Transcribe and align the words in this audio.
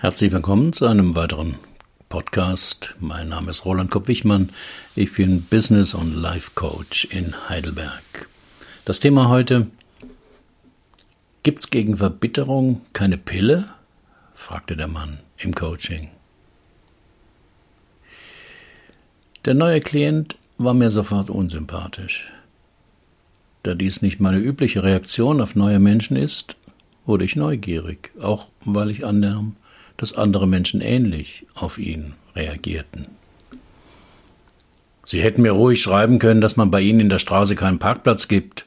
Herzlich 0.00 0.32
willkommen 0.32 0.72
zu 0.72 0.86
einem 0.86 1.14
weiteren 1.14 1.56
Podcast. 2.08 2.94
Mein 3.00 3.28
Name 3.28 3.50
ist 3.50 3.66
Roland 3.66 3.90
Kopp-Wichmann. 3.90 4.48
Ich 4.96 5.12
bin 5.12 5.42
Business- 5.42 5.92
und 5.92 6.14
Life 6.14 6.52
Coach 6.54 7.04
in 7.04 7.34
Heidelberg. 7.50 8.26
Das 8.86 8.98
Thema 8.98 9.28
heute: 9.28 9.66
Gibt's 11.42 11.68
gegen 11.68 11.98
Verbitterung 11.98 12.80
keine 12.94 13.18
Pille? 13.18 13.66
fragte 14.34 14.74
der 14.74 14.88
Mann 14.88 15.18
im 15.36 15.54
Coaching. 15.54 16.08
Der 19.44 19.52
neue 19.52 19.82
Klient 19.82 20.38
war 20.56 20.72
mir 20.72 20.90
sofort 20.90 21.28
unsympathisch. 21.28 22.32
Da 23.64 23.74
dies 23.74 24.00
nicht 24.00 24.18
meine 24.18 24.38
übliche 24.38 24.82
Reaktion 24.82 25.42
auf 25.42 25.54
neue 25.54 25.78
Menschen 25.78 26.16
ist, 26.16 26.56
wurde 27.04 27.26
ich 27.26 27.36
neugierig, 27.36 28.12
auch 28.18 28.48
weil 28.64 28.90
ich 28.90 29.04
annahm, 29.04 29.56
dass 30.00 30.14
andere 30.14 30.48
Menschen 30.48 30.80
ähnlich 30.80 31.44
auf 31.54 31.76
ihn 31.76 32.14
reagierten. 32.34 33.06
Sie 35.04 35.20
hätten 35.20 35.42
mir 35.42 35.52
ruhig 35.52 35.82
schreiben 35.82 36.18
können, 36.18 36.40
dass 36.40 36.56
man 36.56 36.70
bei 36.70 36.80
Ihnen 36.80 37.00
in 37.00 37.08
der 37.10 37.18
Straße 37.18 37.54
keinen 37.54 37.78
Parkplatz 37.78 38.26
gibt, 38.26 38.64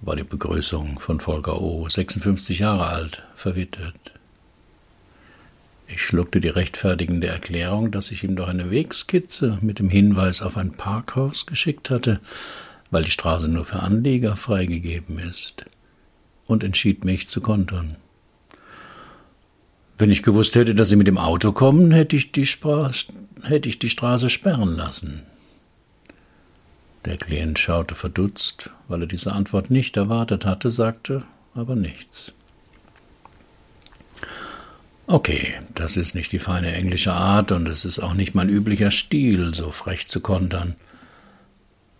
war 0.00 0.16
die 0.16 0.24
Begrüßung 0.24 0.98
von 0.98 1.20
Volker 1.20 1.60
O., 1.60 1.88
56 1.88 2.58
Jahre 2.58 2.86
alt, 2.86 3.22
verwittet. 3.36 3.94
Ich 5.86 6.02
schluckte 6.02 6.40
die 6.40 6.48
rechtfertigende 6.48 7.28
Erklärung, 7.28 7.92
dass 7.92 8.10
ich 8.10 8.24
ihm 8.24 8.34
doch 8.34 8.48
eine 8.48 8.72
Wegskizze 8.72 9.58
mit 9.60 9.78
dem 9.78 9.90
Hinweis 9.90 10.42
auf 10.42 10.56
ein 10.56 10.72
Parkhaus 10.72 11.46
geschickt 11.46 11.90
hatte, 11.90 12.20
weil 12.90 13.04
die 13.04 13.12
Straße 13.12 13.46
nur 13.46 13.64
für 13.64 13.80
Anlieger 13.80 14.34
freigegeben 14.34 15.20
ist, 15.20 15.66
und 16.48 16.64
entschied 16.64 17.04
mich 17.04 17.28
zu 17.28 17.40
kontern. 17.40 17.96
Wenn 19.98 20.10
ich 20.10 20.22
gewusst 20.22 20.54
hätte, 20.56 20.74
dass 20.74 20.90
Sie 20.90 20.96
mit 20.96 21.06
dem 21.06 21.18
Auto 21.18 21.52
kommen, 21.52 21.90
hätte 21.90 22.16
ich 22.16 22.32
die, 22.32 22.46
Spra 22.46 22.90
hätte 23.42 23.68
ich 23.68 23.78
die 23.78 23.90
Straße 23.90 24.28
sperren 24.28 24.76
lassen. 24.76 25.22
Der 27.06 27.16
Klient 27.16 27.58
schaute 27.58 27.94
verdutzt, 27.94 28.70
weil 28.88 29.02
er 29.02 29.06
diese 29.06 29.32
Antwort 29.32 29.70
nicht 29.70 29.96
erwartet 29.96 30.44
hatte, 30.44 30.70
sagte 30.70 31.22
aber 31.54 31.76
nichts. 31.76 32.32
Okay, 35.06 35.54
das 35.74 35.96
ist 35.96 36.14
nicht 36.14 36.32
die 36.32 36.40
feine 36.40 36.74
englische 36.74 37.12
Art 37.12 37.52
und 37.52 37.68
es 37.68 37.84
ist 37.84 38.00
auch 38.00 38.14
nicht 38.14 38.34
mein 38.34 38.48
üblicher 38.48 38.90
Stil, 38.90 39.54
so 39.54 39.70
frech 39.70 40.08
zu 40.08 40.20
kontern. 40.20 40.74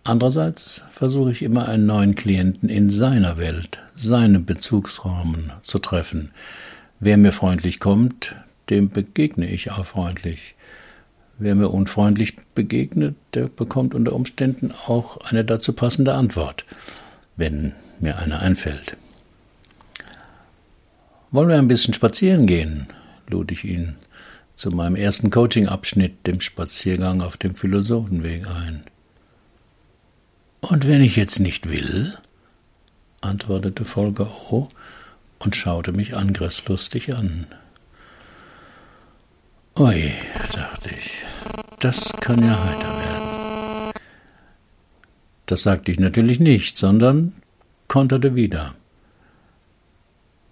Andererseits 0.03 0.83
versuche 0.91 1.31
ich 1.31 1.41
immer 1.41 1.67
einen 1.67 1.85
neuen 1.85 2.15
Klienten 2.15 2.69
in 2.69 2.89
seiner 2.89 3.37
Welt, 3.37 3.79
seinem 3.95 4.45
Bezugsrahmen 4.45 5.53
zu 5.61 5.79
treffen, 5.79 6.31
Wer 6.99 7.17
mir 7.17 7.31
freundlich 7.31 7.79
kommt, 7.79 8.35
dem 8.69 8.89
begegne 8.89 9.47
ich 9.47 9.71
auch 9.71 9.85
freundlich. 9.85 10.55
Wer 11.37 11.53
mir 11.53 11.69
unfreundlich 11.69 12.35
begegnet, 12.55 13.15
der 13.35 13.47
bekommt 13.47 13.93
unter 13.93 14.13
Umständen 14.13 14.71
auch 14.71 15.17
eine 15.17 15.45
dazu 15.45 15.73
passende 15.73 16.15
Antwort, 16.15 16.65
wenn 17.35 17.73
mir 17.99 18.17
eine 18.17 18.39
einfällt. 18.39 18.97
Wollen 21.29 21.49
wir 21.49 21.57
ein 21.57 21.67
bisschen 21.67 21.93
spazieren 21.93 22.47
gehen? 22.47 22.87
lud 23.27 23.51
ich 23.51 23.63
ihn 23.65 23.95
zu 24.55 24.71
meinem 24.71 24.95
ersten 24.95 25.29
Coaching-Abschnitt, 25.29 26.25
dem 26.25 26.41
Spaziergang 26.41 27.21
auf 27.21 27.37
dem 27.37 27.53
Philosophenweg, 27.53 28.47
ein. 28.47 28.83
Und 30.61 30.87
wenn 30.87 31.01
ich 31.01 31.15
jetzt 31.15 31.39
nicht 31.39 31.69
will? 31.69 32.17
antwortete 33.21 33.85
Volker 33.85 34.31
O 34.49 34.69
und 35.39 35.55
schaute 35.55 35.91
mich 35.91 36.15
angriffslustig 36.15 37.15
an. 37.15 37.47
Ui, 39.77 40.11
dachte 40.53 40.89
ich, 40.89 41.11
das 41.79 42.11
kann 42.19 42.43
ja 42.43 42.63
heiter 42.63 42.89
werden. 42.89 43.91
Das 45.45 45.63
sagte 45.63 45.91
ich 45.91 45.99
natürlich 45.99 46.39
nicht, 46.39 46.77
sondern 46.77 47.33
konterte 47.87 48.35
wieder. 48.35 48.73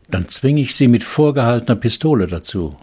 Dann 0.07 0.27
zwing 0.27 0.57
ich 0.57 0.75
Sie 0.75 0.87
mit 0.87 1.03
vorgehaltener 1.03 1.75
Pistole 1.75 2.27
dazu. 2.27 2.77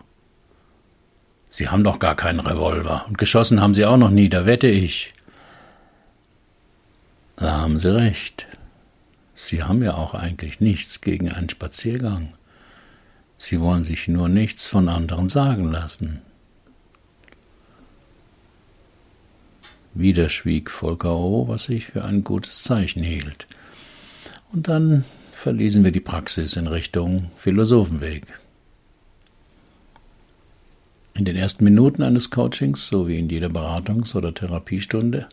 Sie 1.49 1.69
haben 1.69 1.85
doch 1.85 1.99
gar 1.99 2.17
keinen 2.17 2.41
Revolver 2.41 3.05
und 3.09 3.19
geschossen 3.19 3.61
haben 3.61 3.75
Sie 3.75 3.85
auch 3.85 3.97
noch 3.97 4.11
nie, 4.11 4.29
da 4.29 4.45
wette 4.47 4.69
ich. 4.69 5.15
Da 7.37 7.53
haben 7.53 7.79
Sie 7.79 7.95
recht. 7.95 8.47
Sie 9.35 9.63
haben 9.63 9.83
ja 9.83 9.95
auch 9.95 10.15
eigentlich 10.15 10.61
nichts 10.61 11.01
gegen 11.01 11.31
einen 11.31 11.49
Spaziergang. 11.49 12.35
Sie 13.37 13.61
wollen 13.61 13.85
sich 13.85 14.09
nur 14.09 14.29
nichts 14.29 14.67
von 14.67 14.89
anderen 14.89 15.29
sagen 15.29 15.71
lassen. 15.71 16.21
Wieder 19.95 20.29
schwieg 20.29 20.71
Volker 20.71 21.17
O., 21.17 21.49
was 21.49 21.69
ich 21.69 21.87
für 21.87 22.05
ein 22.05 22.25
gutes 22.25 22.63
Zeichen 22.63 23.03
hielt. 23.03 23.47
Und 24.53 24.69
dann 24.69 25.05
verließen 25.33 25.83
wir 25.83 25.93
die 25.93 26.01
Praxis 26.01 26.57
in 26.57 26.67
Richtung 26.67 27.31
Philosophenweg. 27.37 28.27
In 31.15 31.25
den 31.25 31.37
ersten 31.37 31.65
Minuten 31.65 32.03
eines 32.03 32.31
Coachings, 32.31 32.87
so 32.87 33.07
wie 33.07 33.19
in 33.19 33.29
jeder 33.29 33.49
Beratungs- 33.49 34.15
oder 34.17 34.33
Therapiestunde, 34.33 35.29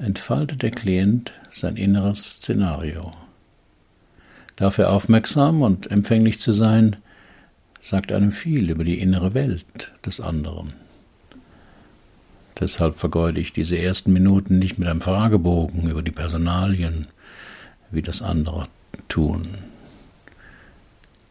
entfaltet 0.00 0.62
der 0.62 0.70
Klient 0.70 1.34
sein 1.50 1.76
inneres 1.76 2.36
Szenario. 2.36 3.12
Dafür 4.56 4.90
aufmerksam 4.90 5.62
und 5.62 5.90
empfänglich 5.90 6.38
zu 6.38 6.52
sein, 6.52 6.96
sagt 7.80 8.12
einem 8.12 8.32
viel 8.32 8.70
über 8.70 8.84
die 8.84 8.98
innere 8.98 9.34
Welt 9.34 9.92
des 10.04 10.20
anderen. 10.20 10.74
Deshalb 12.58 12.98
vergeude 12.98 13.40
ich 13.40 13.54
diese 13.54 13.78
ersten 13.78 14.12
Minuten 14.12 14.58
nicht 14.58 14.78
mit 14.78 14.86
einem 14.86 15.00
Fragebogen 15.00 15.88
über 15.88 16.02
die 16.02 16.10
Personalien, 16.10 17.06
wie 17.90 18.02
das 18.02 18.20
andere 18.20 18.68
tun. 19.08 19.48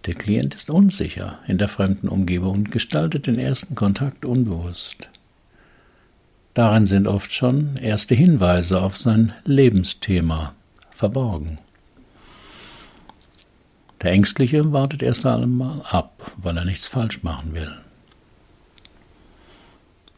Der 0.05 0.15
Klient 0.15 0.55
ist 0.55 0.71
unsicher 0.71 1.39
in 1.47 1.59
der 1.59 1.67
fremden 1.67 2.07
Umgebung 2.07 2.55
und 2.55 2.71
gestaltet 2.71 3.27
den 3.27 3.37
ersten 3.37 3.75
Kontakt 3.75 4.25
unbewusst. 4.25 5.09
Darin 6.53 6.85
sind 6.85 7.07
oft 7.07 7.33
schon 7.33 7.77
erste 7.77 8.15
Hinweise 8.15 8.81
auf 8.81 8.97
sein 8.97 9.33
Lebensthema 9.45 10.53
verborgen. 10.91 11.59
Der 14.01 14.11
Ängstliche 14.11 14.71
wartet 14.71 15.03
erst 15.03 15.25
einmal 15.25 15.81
ab, 15.89 16.31
weil 16.37 16.57
er 16.57 16.65
nichts 16.65 16.87
falsch 16.87 17.21
machen 17.23 17.53
will. 17.53 17.77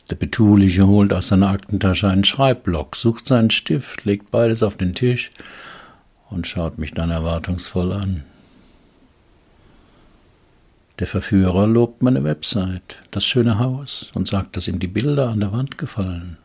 Der 0.10 0.16
Betuliche 0.16 0.88
holt 0.88 1.14
aus 1.14 1.30
seiner 1.30 1.50
Aktentasche 1.50 2.08
einen 2.10 2.24
Schreibblock, 2.24 2.96
sucht 2.96 3.28
seinen 3.28 3.50
Stift, 3.50 4.04
legt 4.04 4.30
beides 4.30 4.62
auf 4.62 4.76
den 4.76 4.94
Tisch 4.94 5.32
und 6.30 6.48
schaut 6.48 6.78
mich 6.78 6.94
dann 6.94 7.12
erwartungsvoll 7.12 7.92
an. 7.94 8.24
Der 11.02 11.08
Verführer 11.08 11.66
lobt 11.66 12.04
meine 12.04 12.24
Website, 12.24 12.98
das 13.10 13.26
schöne 13.26 13.58
Haus 13.58 14.12
und 14.14 14.28
sagt, 14.28 14.56
dass 14.56 14.68
ihm 14.68 14.78
die 14.78 14.86
Bilder 14.86 15.30
an 15.30 15.40
der 15.40 15.52
Wand 15.52 15.80
gefallen. 15.80 16.38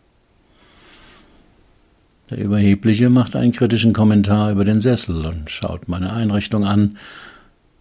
Der 2.31 2.39
Überhebliche 2.39 3.11
macht 3.11 3.37
einen 3.37 3.53
kritischen 3.53 3.93
Kommentar 3.93 4.51
über 4.51 4.65
den 4.65 4.81
Sessel 4.81 5.27
und 5.27 5.51
schaut 5.51 5.89
meine 5.89 6.11
Einrichtung 6.11 6.65
an, 6.65 6.97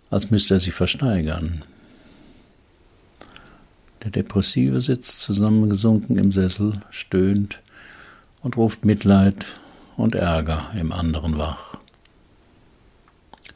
als 0.09 0.31
müsste 0.31 0.55
er 0.55 0.59
sie 0.59 0.71
versteigern. 0.71 1.63
Der 4.03 4.11
Depressive 4.11 4.81
sitzt 4.81 5.21
zusammengesunken 5.21 6.17
im 6.17 6.33
Sessel, 6.33 6.81
stöhnt 6.89 7.61
und 8.41 8.57
ruft 8.57 8.83
Mitleid 8.83 9.45
und 9.95 10.13
Ärger 10.13 10.71
im 10.77 10.91
anderen 10.91 11.37
wach. 11.37 11.74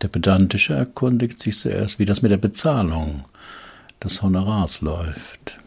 Der 0.01 0.07
Pedantische 0.07 0.73
erkundigt 0.73 1.39
sich 1.39 1.57
zuerst, 1.57 1.99
wie 1.99 2.05
das 2.05 2.21
mit 2.21 2.31
der 2.31 2.37
Bezahlung 2.37 3.25
des 4.01 4.21
Honorars 4.21 4.79
läuft. 4.81 5.59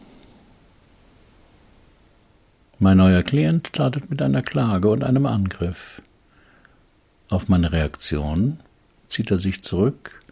Mein 2.79 2.97
neuer 2.97 3.21
Klient 3.21 3.67
startet 3.67 4.09
mit 4.09 4.21
einer 4.21 4.41
Klage 4.41 4.89
und 4.89 5.03
einem 5.03 5.25
Angriff. 5.27 6.01
Auf 7.29 7.47
meine 7.47 7.71
Reaktion 7.71 8.59
zieht 9.07 9.29
er 9.29 9.37
sich 9.37 9.61
zurück 9.61 10.23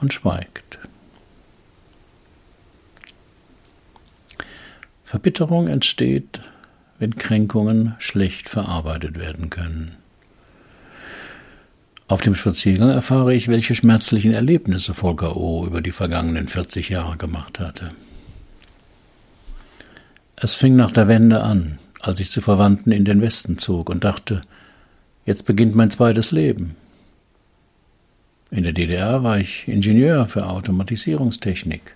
und 0.00 0.12
schweigt. 0.12 0.80
Verbitterung 5.04 5.68
entsteht, 5.68 6.42
wenn 6.98 7.16
Kränkungen 7.16 7.94
schlecht 7.98 8.48
verarbeitet 8.48 9.18
werden 9.18 9.48
können. 9.48 9.96
Auf 12.08 12.22
dem 12.22 12.34
Spaziergang 12.34 12.88
erfahre 12.88 13.34
ich, 13.34 13.48
welche 13.48 13.74
schmerzlichen 13.74 14.32
Erlebnisse 14.32 14.94
Volker 14.94 15.36
O. 15.36 15.66
über 15.66 15.82
die 15.82 15.92
vergangenen 15.92 16.48
40 16.48 16.88
Jahre 16.88 17.18
gemacht 17.18 17.60
hatte. 17.60 17.90
Es 20.34 20.54
fing 20.54 20.74
nach 20.74 20.90
der 20.90 21.06
Wende 21.06 21.42
an, 21.42 21.78
als 22.00 22.18
ich 22.18 22.30
zu 22.30 22.40
Verwandten 22.40 22.92
in 22.92 23.04
den 23.04 23.20
Westen 23.20 23.58
zog 23.58 23.90
und 23.90 24.04
dachte, 24.04 24.40
jetzt 25.26 25.44
beginnt 25.44 25.74
mein 25.74 25.90
zweites 25.90 26.30
Leben. 26.30 26.76
In 28.50 28.62
der 28.62 28.72
DDR 28.72 29.22
war 29.22 29.38
ich 29.38 29.68
Ingenieur 29.68 30.24
für 30.24 30.46
Automatisierungstechnik. 30.46 31.94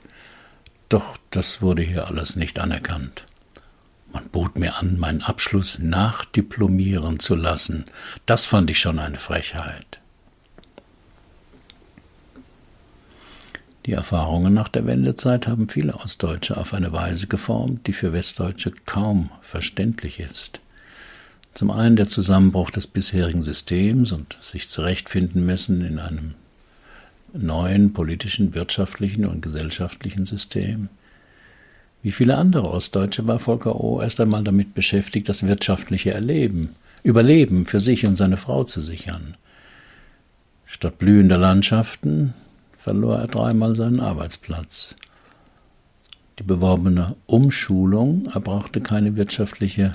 Doch 0.90 1.16
das 1.30 1.62
wurde 1.62 1.82
hier 1.82 2.06
alles 2.06 2.36
nicht 2.36 2.58
anerkannt. 2.58 3.24
Man 4.12 4.28
bot 4.28 4.58
mir 4.58 4.76
an, 4.76 4.98
meinen 4.98 5.22
Abschluss 5.22 5.78
nachdiplomieren 5.80 7.18
zu 7.18 7.34
lassen. 7.34 7.86
Das 8.26 8.44
fand 8.44 8.68
ich 8.68 8.78
schon 8.78 8.98
eine 8.98 9.18
Frechheit. 9.18 10.01
Die 13.86 13.92
Erfahrungen 13.92 14.54
nach 14.54 14.68
der 14.68 14.86
Wendezeit 14.86 15.48
haben 15.48 15.68
viele 15.68 15.94
Ostdeutsche 15.94 16.56
auf 16.56 16.72
eine 16.72 16.92
Weise 16.92 17.26
geformt, 17.26 17.86
die 17.88 17.92
für 17.92 18.12
Westdeutsche 18.12 18.72
kaum 18.86 19.30
verständlich 19.40 20.20
ist. 20.20 20.60
Zum 21.52 21.70
einen 21.70 21.96
der 21.96 22.06
Zusammenbruch 22.06 22.70
des 22.70 22.86
bisherigen 22.86 23.42
Systems 23.42 24.12
und 24.12 24.38
sich 24.40 24.68
zurechtfinden 24.68 25.44
müssen 25.44 25.84
in 25.84 25.98
einem 25.98 26.34
neuen 27.32 27.92
politischen, 27.92 28.54
wirtschaftlichen 28.54 29.26
und 29.26 29.42
gesellschaftlichen 29.42 30.26
System. 30.26 30.88
Wie 32.02 32.12
viele 32.12 32.36
andere 32.36 32.70
Ostdeutsche 32.70 33.26
war 33.26 33.38
Volker 33.38 33.80
O. 33.80 34.00
erst 34.00 34.20
einmal 34.20 34.44
damit 34.44 34.74
beschäftigt, 34.74 35.28
das 35.28 35.46
wirtschaftliche 35.46 36.12
Erleben, 36.12 36.70
Überleben 37.04 37.66
für 37.66 37.80
sich 37.80 38.06
und 38.06 38.14
seine 38.14 38.36
Frau 38.36 38.62
zu 38.62 38.80
sichern. 38.80 39.36
Statt 40.66 40.98
blühender 40.98 41.36
Landschaften 41.36 42.32
verlor 42.82 43.18
er 43.18 43.28
dreimal 43.28 43.76
seinen 43.76 44.00
Arbeitsplatz. 44.00 44.96
Die 46.40 46.42
beworbene 46.42 47.14
Umschulung 47.26 48.26
erbrachte 48.34 48.80
keine 48.80 49.14
wirtschaftliche 49.14 49.92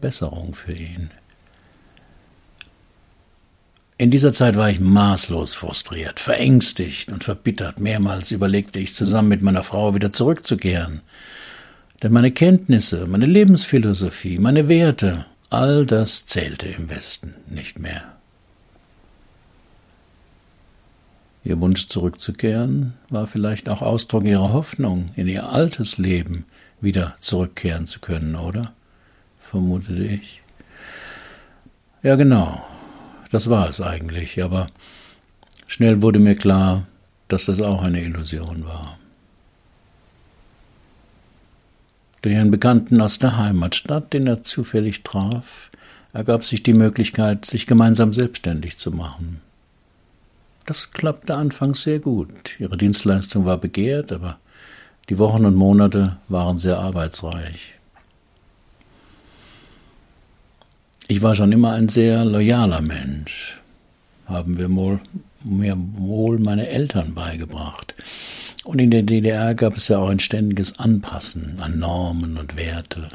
Besserung 0.00 0.54
für 0.54 0.72
ihn. 0.72 1.10
In 3.96 4.12
dieser 4.12 4.32
Zeit 4.32 4.54
war 4.54 4.70
ich 4.70 4.78
maßlos 4.78 5.54
frustriert, 5.54 6.20
verängstigt 6.20 7.10
und 7.10 7.24
verbittert. 7.24 7.80
Mehrmals 7.80 8.30
überlegte 8.30 8.78
ich 8.78 8.94
zusammen 8.94 9.28
mit 9.28 9.42
meiner 9.42 9.64
Frau 9.64 9.96
wieder 9.96 10.12
zurückzukehren. 10.12 11.00
Denn 12.04 12.12
meine 12.12 12.30
Kenntnisse, 12.30 13.06
meine 13.08 13.26
Lebensphilosophie, 13.26 14.38
meine 14.38 14.68
Werte, 14.68 15.26
all 15.50 15.84
das 15.84 16.26
zählte 16.26 16.68
im 16.68 16.88
Westen 16.88 17.34
nicht 17.48 17.80
mehr. 17.80 18.17
Ihr 21.48 21.62
Wunsch 21.62 21.88
zurückzukehren 21.88 22.92
war 23.08 23.26
vielleicht 23.26 23.70
auch 23.70 23.80
Ausdruck 23.80 24.26
ihrer 24.26 24.52
Hoffnung, 24.52 25.12
in 25.16 25.26
ihr 25.28 25.48
altes 25.48 25.96
Leben 25.96 26.44
wieder 26.82 27.16
zurückkehren 27.20 27.86
zu 27.86 28.00
können, 28.00 28.36
oder? 28.36 28.74
vermutete 29.40 30.04
ich. 30.04 30.42
Ja, 32.02 32.16
genau, 32.16 32.62
das 33.30 33.48
war 33.48 33.66
es 33.66 33.80
eigentlich, 33.80 34.42
aber 34.42 34.66
schnell 35.66 36.02
wurde 36.02 36.18
mir 36.18 36.34
klar, 36.34 36.86
dass 37.28 37.46
das 37.46 37.62
auch 37.62 37.80
eine 37.80 38.02
Illusion 38.02 38.66
war. 38.66 38.98
Durch 42.20 42.36
einen 42.36 42.50
Bekannten 42.50 43.00
aus 43.00 43.18
der 43.18 43.38
Heimatstadt, 43.38 44.12
den 44.12 44.26
er 44.26 44.42
zufällig 44.42 45.02
traf, 45.02 45.70
ergab 46.12 46.44
sich 46.44 46.62
die 46.62 46.74
Möglichkeit, 46.74 47.46
sich 47.46 47.66
gemeinsam 47.66 48.12
selbstständig 48.12 48.76
zu 48.76 48.90
machen. 48.90 49.40
Das 50.68 50.90
klappte 50.90 51.34
anfangs 51.34 51.80
sehr 51.80 51.98
gut. 51.98 52.60
Ihre 52.60 52.76
Dienstleistung 52.76 53.46
war 53.46 53.56
begehrt, 53.56 54.12
aber 54.12 54.38
die 55.08 55.18
Wochen 55.18 55.46
und 55.46 55.54
Monate 55.54 56.18
waren 56.28 56.58
sehr 56.58 56.78
arbeitsreich. 56.78 57.78
Ich 61.06 61.22
war 61.22 61.34
schon 61.34 61.52
immer 61.52 61.72
ein 61.72 61.88
sehr 61.88 62.22
loyaler 62.26 62.82
Mensch, 62.82 63.62
haben 64.26 64.58
wir 64.58 64.70
wohl, 64.76 65.00
mir 65.42 65.74
wohl 65.78 66.38
meine 66.38 66.68
Eltern 66.68 67.14
beigebracht. 67.14 67.94
Und 68.62 68.78
in 68.78 68.90
der 68.90 69.04
DDR 69.04 69.54
gab 69.54 69.74
es 69.74 69.88
ja 69.88 69.96
auch 69.96 70.10
ein 70.10 70.20
ständiges 70.20 70.78
Anpassen 70.78 71.56
an 71.60 71.78
Normen 71.78 72.36
und 72.36 72.56
Werte. 72.56 73.08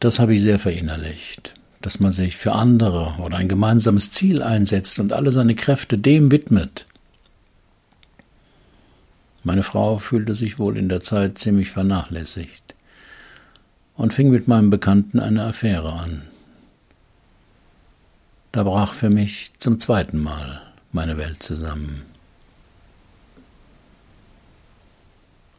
Das 0.00 0.18
habe 0.18 0.34
ich 0.34 0.42
sehr 0.42 0.58
verinnerlicht, 0.58 1.54
dass 1.80 1.98
man 1.98 2.12
sich 2.12 2.36
für 2.36 2.52
andere 2.52 3.14
oder 3.18 3.38
ein 3.38 3.48
gemeinsames 3.48 4.10
Ziel 4.10 4.42
einsetzt 4.42 4.98
und 4.98 5.12
alle 5.12 5.32
seine 5.32 5.54
Kräfte 5.54 5.96
dem 5.96 6.30
widmet. 6.30 6.86
Meine 9.42 9.62
Frau 9.62 9.96
fühlte 9.96 10.34
sich 10.34 10.58
wohl 10.58 10.76
in 10.76 10.90
der 10.90 11.00
Zeit 11.00 11.38
ziemlich 11.38 11.70
vernachlässigt 11.70 12.74
und 13.96 14.12
fing 14.12 14.30
mit 14.30 14.48
meinem 14.48 14.68
Bekannten 14.68 15.20
eine 15.20 15.44
Affäre 15.44 15.94
an. 15.94 16.22
Da 18.52 18.64
brach 18.64 18.92
für 18.92 19.10
mich 19.10 19.52
zum 19.58 19.78
zweiten 19.78 20.18
Mal 20.18 20.60
meine 20.92 21.16
Welt 21.16 21.42
zusammen. 21.42 22.02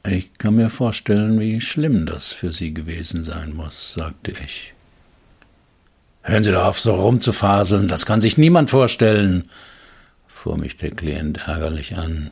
Ich 0.04 0.34
kann 0.34 0.56
mir 0.56 0.70
vorstellen, 0.70 1.40
wie 1.40 1.62
schlimm 1.62 2.06
das 2.06 2.32
für 2.32 2.52
Sie 2.52 2.74
gewesen 2.74 3.24
sein 3.24 3.56
muss, 3.56 3.94
sagte 3.94 4.32
ich. 4.32 4.74
Hören 6.24 6.44
Sie 6.44 6.52
doch 6.52 6.66
auf, 6.66 6.80
so 6.80 6.94
rumzufaseln, 6.96 7.88
das 7.88 8.06
kann 8.06 8.22
sich 8.22 8.38
niemand 8.38 8.70
vorstellen, 8.70 9.50
fuhr 10.28 10.58
mich 10.58 10.78
der 10.78 10.92
Klient 10.92 11.48
ärgerlich 11.48 11.98
an. 11.98 12.32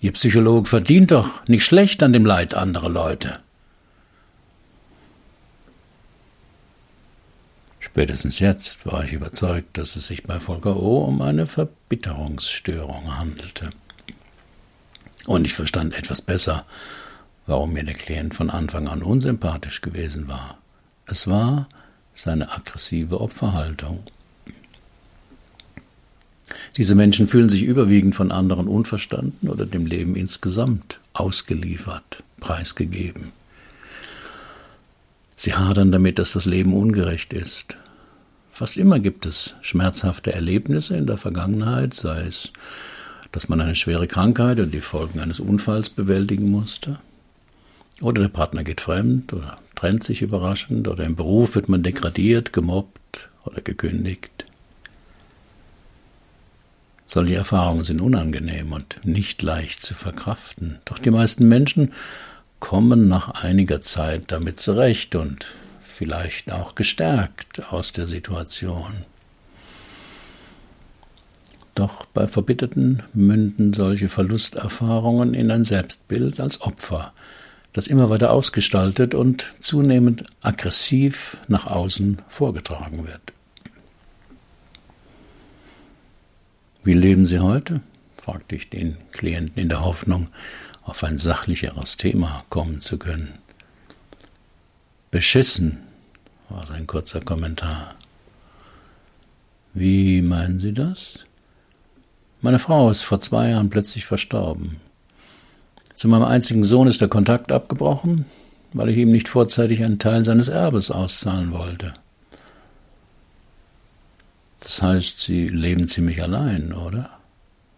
Ihr 0.00 0.12
Psychologe 0.12 0.68
verdient 0.68 1.12
doch 1.12 1.46
nicht 1.46 1.64
schlecht 1.64 2.02
an 2.02 2.12
dem 2.12 2.26
Leid 2.26 2.54
anderer 2.54 2.88
Leute. 2.88 3.38
Spätestens 7.78 8.38
jetzt 8.38 8.84
war 8.84 9.04
ich 9.04 9.12
überzeugt, 9.12 9.78
dass 9.78 9.96
es 9.96 10.06
sich 10.06 10.24
bei 10.24 10.40
Volker 10.40 10.76
O. 10.76 11.04
um 11.04 11.20
eine 11.22 11.46
Verbitterungsstörung 11.46 13.16
handelte. 13.16 13.70
Und 15.26 15.46
ich 15.46 15.54
verstand 15.54 15.94
etwas 15.94 16.20
besser, 16.20 16.64
warum 17.46 17.74
mir 17.74 17.84
der 17.84 17.94
Klient 17.94 18.34
von 18.34 18.50
Anfang 18.50 18.88
an 18.88 19.02
unsympathisch 19.02 19.82
gewesen 19.82 20.26
war. 20.26 20.58
Es 21.06 21.28
war 21.28 21.68
seine 22.14 22.50
aggressive 22.52 23.20
Opferhaltung. 23.20 24.00
Diese 26.76 26.94
Menschen 26.94 27.26
fühlen 27.26 27.48
sich 27.48 27.62
überwiegend 27.62 28.14
von 28.14 28.30
anderen 28.30 28.68
unverstanden 28.68 29.48
oder 29.48 29.66
dem 29.66 29.86
Leben 29.86 30.16
insgesamt 30.16 30.98
ausgeliefert, 31.12 32.22
preisgegeben. 32.40 33.32
Sie 35.36 35.54
hadern 35.54 35.92
damit, 35.92 36.18
dass 36.18 36.32
das 36.32 36.44
Leben 36.44 36.74
ungerecht 36.74 37.32
ist, 37.32 37.76
Fast 38.52 38.76
immer 38.76 39.00
gibt 39.00 39.24
es 39.24 39.54
schmerzhafte 39.62 40.34
Erlebnisse 40.34 40.94
in 40.94 41.06
der 41.06 41.16
Vergangenheit, 41.16 41.94
sei 41.94 42.20
es, 42.20 42.52
dass 43.32 43.48
man 43.48 43.62
eine 43.62 43.74
schwere 43.74 44.06
Krankheit 44.06 44.60
und 44.60 44.74
die 44.74 44.82
Folgen 44.82 45.20
eines 45.20 45.40
Unfalls 45.40 45.88
bewältigen 45.88 46.50
musste, 46.50 46.98
oder 48.02 48.20
der 48.20 48.28
Partner 48.28 48.62
geht 48.62 48.82
fremd 48.82 49.32
oder 49.32 49.56
trennt 49.82 50.04
sich 50.04 50.22
überraschend, 50.22 50.86
oder 50.86 51.02
im 51.02 51.16
Beruf 51.16 51.56
wird 51.56 51.68
man 51.68 51.82
degradiert, 51.82 52.52
gemobbt 52.52 53.28
oder 53.44 53.60
gekündigt. 53.60 54.44
Solche 57.04 57.34
Erfahrungen 57.34 57.82
sind 57.82 58.00
unangenehm 58.00 58.72
und 58.72 59.00
nicht 59.04 59.42
leicht 59.42 59.82
zu 59.82 59.94
verkraften. 59.94 60.78
Doch 60.84 61.00
die 61.00 61.10
meisten 61.10 61.48
Menschen 61.48 61.92
kommen 62.60 63.08
nach 63.08 63.42
einiger 63.42 63.80
Zeit 63.80 64.26
damit 64.28 64.60
zurecht 64.60 65.16
und 65.16 65.48
vielleicht 65.82 66.52
auch 66.52 66.76
gestärkt 66.76 67.72
aus 67.72 67.90
der 67.90 68.06
Situation. 68.06 69.04
Doch 71.74 72.04
bei 72.04 72.28
Verbitterten 72.28 73.02
münden 73.14 73.72
solche 73.72 74.08
Verlusterfahrungen 74.08 75.34
in 75.34 75.50
ein 75.50 75.64
Selbstbild 75.64 76.38
als 76.38 76.60
Opfer, 76.60 77.12
das 77.72 77.86
immer 77.86 78.10
weiter 78.10 78.30
ausgestaltet 78.30 79.14
und 79.14 79.54
zunehmend 79.58 80.24
aggressiv 80.40 81.38
nach 81.48 81.66
außen 81.66 82.18
vorgetragen 82.28 83.06
wird. 83.06 83.32
Wie 86.84 86.92
leben 86.92 87.26
Sie 87.26 87.38
heute? 87.38 87.80
fragte 88.16 88.54
ich 88.54 88.70
den 88.70 88.96
Klienten 89.10 89.60
in 89.60 89.68
der 89.68 89.84
Hoffnung, 89.84 90.28
auf 90.84 91.02
ein 91.04 91.18
sachlicheres 91.18 91.96
Thema 91.96 92.44
kommen 92.50 92.80
zu 92.80 92.98
können. 92.98 93.38
Beschissen, 95.10 95.78
war 96.48 96.66
sein 96.66 96.86
kurzer 96.86 97.20
Kommentar. 97.20 97.94
Wie 99.74 100.22
meinen 100.22 100.58
Sie 100.58 100.72
das? 100.72 101.20
Meine 102.40 102.58
Frau 102.58 102.90
ist 102.90 103.02
vor 103.02 103.20
zwei 103.20 103.50
Jahren 103.50 103.70
plötzlich 103.70 104.04
verstorben. 104.04 104.80
Zu 105.94 106.08
meinem 106.08 106.24
einzigen 106.24 106.64
Sohn 106.64 106.88
ist 106.88 107.00
der 107.00 107.08
Kontakt 107.08 107.52
abgebrochen, 107.52 108.26
weil 108.72 108.88
ich 108.88 108.96
ihm 108.96 109.10
nicht 109.10 109.28
vorzeitig 109.28 109.84
einen 109.84 109.98
Teil 109.98 110.24
seines 110.24 110.48
Erbes 110.48 110.90
auszahlen 110.90 111.52
wollte. 111.52 111.94
Das 114.60 114.80
heißt, 114.80 115.20
Sie 115.20 115.48
leben 115.48 115.88
ziemlich 115.88 116.22
allein, 116.22 116.72
oder? 116.72 117.10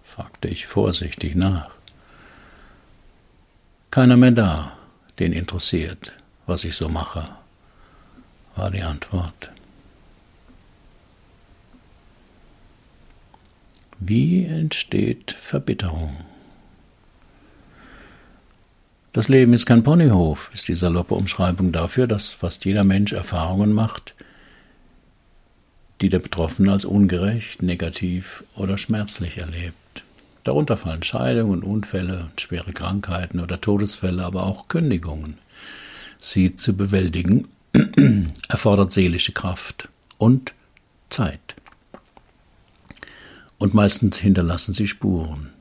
fragte 0.03 0.49
ich 0.49 0.67
vorsichtig 0.67 1.35
nach. 1.35 1.71
Keiner 3.91 4.17
mehr 4.17 4.31
da, 4.31 4.77
den 5.19 5.33
interessiert, 5.33 6.13
was 6.47 6.65
ich 6.65 6.77
so 6.77 6.89
mache, 6.89 7.29
war 8.55 8.71
die 8.71 8.83
Antwort. 8.83 9.51
Wie 13.99 14.45
entsteht 14.45 15.33
Verbitterung? 15.33 16.17
Das 19.15 19.29
Leben 19.29 19.53
ist 19.53 19.65
kein 19.65 19.85
Ponyhof, 19.85 20.51
ist 20.53 20.67
die 20.67 20.75
saloppe 20.75 21.15
Umschreibung 21.15 21.71
dafür, 21.71 22.09
dass 22.09 22.31
fast 22.31 22.65
jeder 22.65 22.83
Mensch 22.83 23.13
Erfahrungen 23.13 23.73
macht, 23.73 24.13
die 26.01 26.09
der 26.09 26.19
Betroffene 26.19 26.73
als 26.73 26.85
ungerecht, 26.85 27.63
negativ 27.63 28.43
oder 28.57 28.77
schmerzlich 28.77 29.39
erlebt. 29.39 30.03
Darunter 30.43 30.77
fallen 30.77 31.05
Scheidungen, 31.05 31.63
Unfälle, 31.63 32.33
schwere 32.41 32.73
Krankheiten 32.73 33.39
oder 33.39 33.61
Todesfälle, 33.61 34.25
aber 34.25 34.47
auch 34.47 34.67
Kündigungen. 34.67 35.39
Sie 36.19 36.57
zu 36.57 36.77
bewältigen 36.77 37.47
erfordert 38.49 38.91
seelische 38.91 39.31
Kraft 39.31 39.89
und 40.19 40.55
Zeit. 41.09 41.55
Und 43.59 43.75
meistens 43.75 44.19
hinterlassen 44.19 44.73
sie 44.73 44.89
Spuren. 44.89 45.54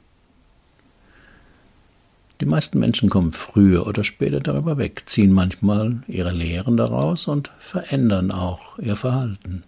Die 2.43 2.49
meisten 2.49 2.77
Menschen 2.77 3.09
kommen 3.09 3.31
früher 3.31 3.87
oder 3.87 4.03
später 4.03 4.41
darüber 4.41 4.77
weg, 4.77 5.03
ziehen 5.05 5.31
manchmal 5.31 6.03
ihre 6.09 6.33
Lehren 6.33 6.75
daraus 6.75 7.29
und 7.29 7.51
verändern 7.57 8.31
auch 8.31 8.77
ihr 8.79 8.97
Verhalten. 8.97 9.63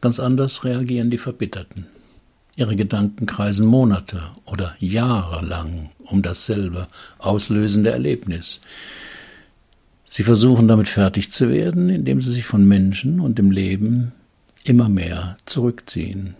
Ganz 0.00 0.20
anders 0.20 0.62
reagieren 0.62 1.10
die 1.10 1.18
Verbitterten. 1.18 1.86
Ihre 2.54 2.76
Gedanken 2.76 3.26
kreisen 3.26 3.66
Monate 3.66 4.22
oder 4.44 4.76
Jahre 4.78 5.44
lang 5.44 5.90
um 6.04 6.22
dasselbe 6.22 6.86
auslösende 7.18 7.90
Erlebnis. 7.90 8.60
Sie 10.04 10.22
versuchen 10.22 10.68
damit 10.68 10.86
fertig 10.86 11.32
zu 11.32 11.50
werden, 11.50 11.88
indem 11.88 12.22
sie 12.22 12.30
sich 12.30 12.44
von 12.44 12.64
Menschen 12.64 13.18
und 13.18 13.38
dem 13.38 13.50
Leben 13.50 14.12
immer 14.62 14.88
mehr 14.88 15.36
zurückziehen. 15.46 16.36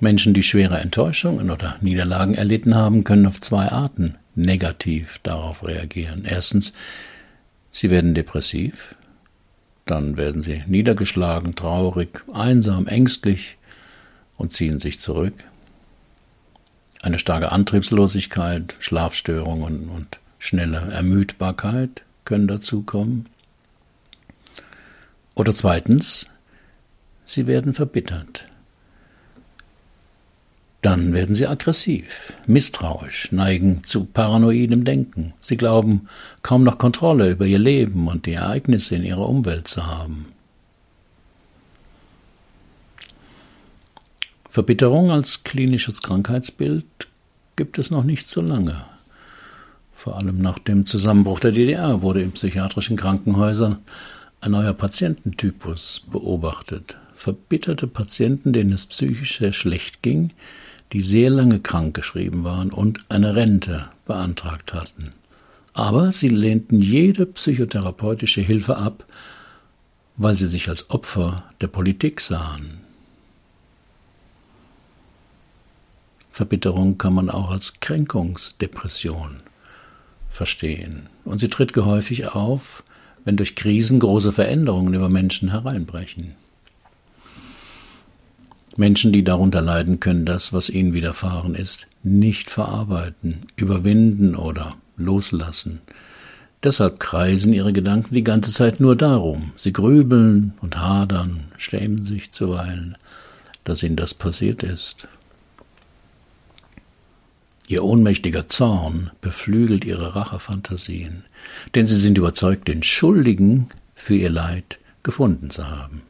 Menschen, 0.00 0.34
die 0.34 0.42
schwere 0.42 0.78
Enttäuschungen 0.78 1.50
oder 1.50 1.76
Niederlagen 1.80 2.34
erlitten 2.34 2.74
haben, 2.74 3.04
können 3.04 3.26
auf 3.26 3.40
zwei 3.40 3.68
Arten 3.68 4.16
negativ 4.34 5.18
darauf 5.22 5.66
reagieren. 5.66 6.24
Erstens, 6.24 6.72
sie 7.72 7.90
werden 7.90 8.14
depressiv, 8.14 8.94
dann 9.86 10.16
werden 10.16 10.42
sie 10.42 10.62
niedergeschlagen, 10.66 11.54
traurig, 11.54 12.22
einsam, 12.32 12.86
ängstlich 12.86 13.56
und 14.36 14.52
ziehen 14.52 14.78
sich 14.78 15.00
zurück. 15.00 15.34
Eine 17.02 17.18
starke 17.18 17.52
Antriebslosigkeit, 17.52 18.74
Schlafstörungen 18.80 19.88
und 19.88 20.18
schnelle 20.38 20.92
Ermüdbarkeit 20.92 22.02
können 22.24 22.48
dazukommen. 22.48 23.26
Oder 25.34 25.52
zweitens, 25.52 26.26
sie 27.24 27.46
werden 27.46 27.72
verbittert. 27.74 28.46
Dann 30.80 31.12
werden 31.12 31.34
sie 31.34 31.46
aggressiv, 31.46 32.34
misstrauisch, 32.46 33.32
neigen 33.32 33.82
zu 33.84 34.04
paranoidem 34.04 34.84
Denken. 34.84 35.34
Sie 35.40 35.56
glauben, 35.56 36.08
kaum 36.42 36.62
noch 36.62 36.78
Kontrolle 36.78 37.30
über 37.32 37.46
ihr 37.46 37.58
Leben 37.58 38.06
und 38.06 38.26
die 38.26 38.34
Ereignisse 38.34 38.94
in 38.94 39.02
ihrer 39.02 39.28
Umwelt 39.28 39.66
zu 39.66 39.86
haben. 39.86 40.26
Verbitterung 44.48 45.10
als 45.10 45.42
klinisches 45.42 46.00
Krankheitsbild 46.00 46.84
gibt 47.56 47.78
es 47.78 47.90
noch 47.90 48.04
nicht 48.04 48.26
so 48.26 48.40
lange. 48.40 48.84
Vor 49.92 50.16
allem 50.16 50.40
nach 50.40 50.60
dem 50.60 50.84
Zusammenbruch 50.84 51.40
der 51.40 51.50
DDR 51.50 52.02
wurde 52.02 52.22
in 52.22 52.30
psychiatrischen 52.30 52.96
Krankenhäusern 52.96 53.78
ein 54.40 54.52
neuer 54.52 54.74
Patiententypus 54.74 56.04
beobachtet. 56.08 56.96
Verbitterte 57.14 57.88
Patienten, 57.88 58.52
denen 58.52 58.72
es 58.72 58.86
psychisch 58.86 59.38
sehr 59.38 59.52
schlecht 59.52 60.02
ging, 60.02 60.30
die 60.92 61.00
sehr 61.00 61.30
lange 61.30 61.60
krankgeschrieben 61.60 62.44
waren 62.44 62.70
und 62.70 63.00
eine 63.08 63.34
Rente 63.34 63.88
beantragt 64.06 64.72
hatten. 64.72 65.10
Aber 65.74 66.12
sie 66.12 66.28
lehnten 66.28 66.80
jede 66.80 67.26
psychotherapeutische 67.26 68.40
Hilfe 68.40 68.76
ab, 68.76 69.04
weil 70.16 70.34
sie 70.34 70.48
sich 70.48 70.68
als 70.68 70.90
Opfer 70.90 71.44
der 71.60 71.68
Politik 71.68 72.20
sahen. 72.20 72.80
Verbitterung 76.32 76.98
kann 76.98 77.14
man 77.14 77.30
auch 77.30 77.50
als 77.50 77.80
Kränkungsdepression 77.80 79.40
verstehen. 80.30 81.08
Und 81.24 81.38
sie 81.38 81.48
tritt 81.48 81.72
gehäufig 81.72 82.28
auf, 82.28 82.84
wenn 83.24 83.36
durch 83.36 83.56
Krisen 83.56 83.98
große 83.98 84.32
Veränderungen 84.32 84.94
über 84.94 85.08
Menschen 85.08 85.50
hereinbrechen. 85.50 86.36
Menschen, 88.78 89.12
die 89.12 89.24
darunter 89.24 89.60
leiden, 89.60 89.98
können 89.98 90.24
das, 90.24 90.52
was 90.52 90.70
ihnen 90.70 90.92
widerfahren 90.92 91.56
ist, 91.56 91.88
nicht 92.04 92.48
verarbeiten, 92.48 93.48
überwinden 93.56 94.36
oder 94.36 94.76
loslassen. 94.96 95.80
Deshalb 96.62 97.00
kreisen 97.00 97.52
ihre 97.52 97.72
Gedanken 97.72 98.14
die 98.14 98.22
ganze 98.22 98.52
Zeit 98.52 98.78
nur 98.78 98.94
darum. 98.94 99.52
Sie 99.56 99.72
grübeln 99.72 100.52
und 100.60 100.78
hadern, 100.78 101.48
schämen 101.58 102.04
sich 102.04 102.30
zuweilen, 102.30 102.96
dass 103.64 103.82
ihnen 103.82 103.96
das 103.96 104.14
passiert 104.14 104.62
ist. 104.62 105.08
Ihr 107.66 107.82
ohnmächtiger 107.82 108.48
Zorn 108.48 109.10
beflügelt 109.20 109.84
ihre 109.84 110.14
Rachefantasien, 110.14 111.24
denn 111.74 111.86
sie 111.86 111.96
sind 111.96 112.16
überzeugt, 112.16 112.68
den 112.68 112.84
Schuldigen 112.84 113.66
für 113.96 114.14
ihr 114.14 114.30
Leid 114.30 114.78
gefunden 115.02 115.50
zu 115.50 115.68
haben. 115.68 116.02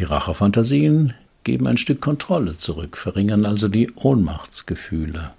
Die 0.00 0.04
Rachefantasien 0.04 1.12
geben 1.44 1.66
ein 1.66 1.76
Stück 1.76 2.00
Kontrolle 2.00 2.56
zurück, 2.56 2.96
verringern 2.96 3.44
also 3.44 3.68
die 3.68 3.90
Ohnmachtsgefühle. 3.96 5.32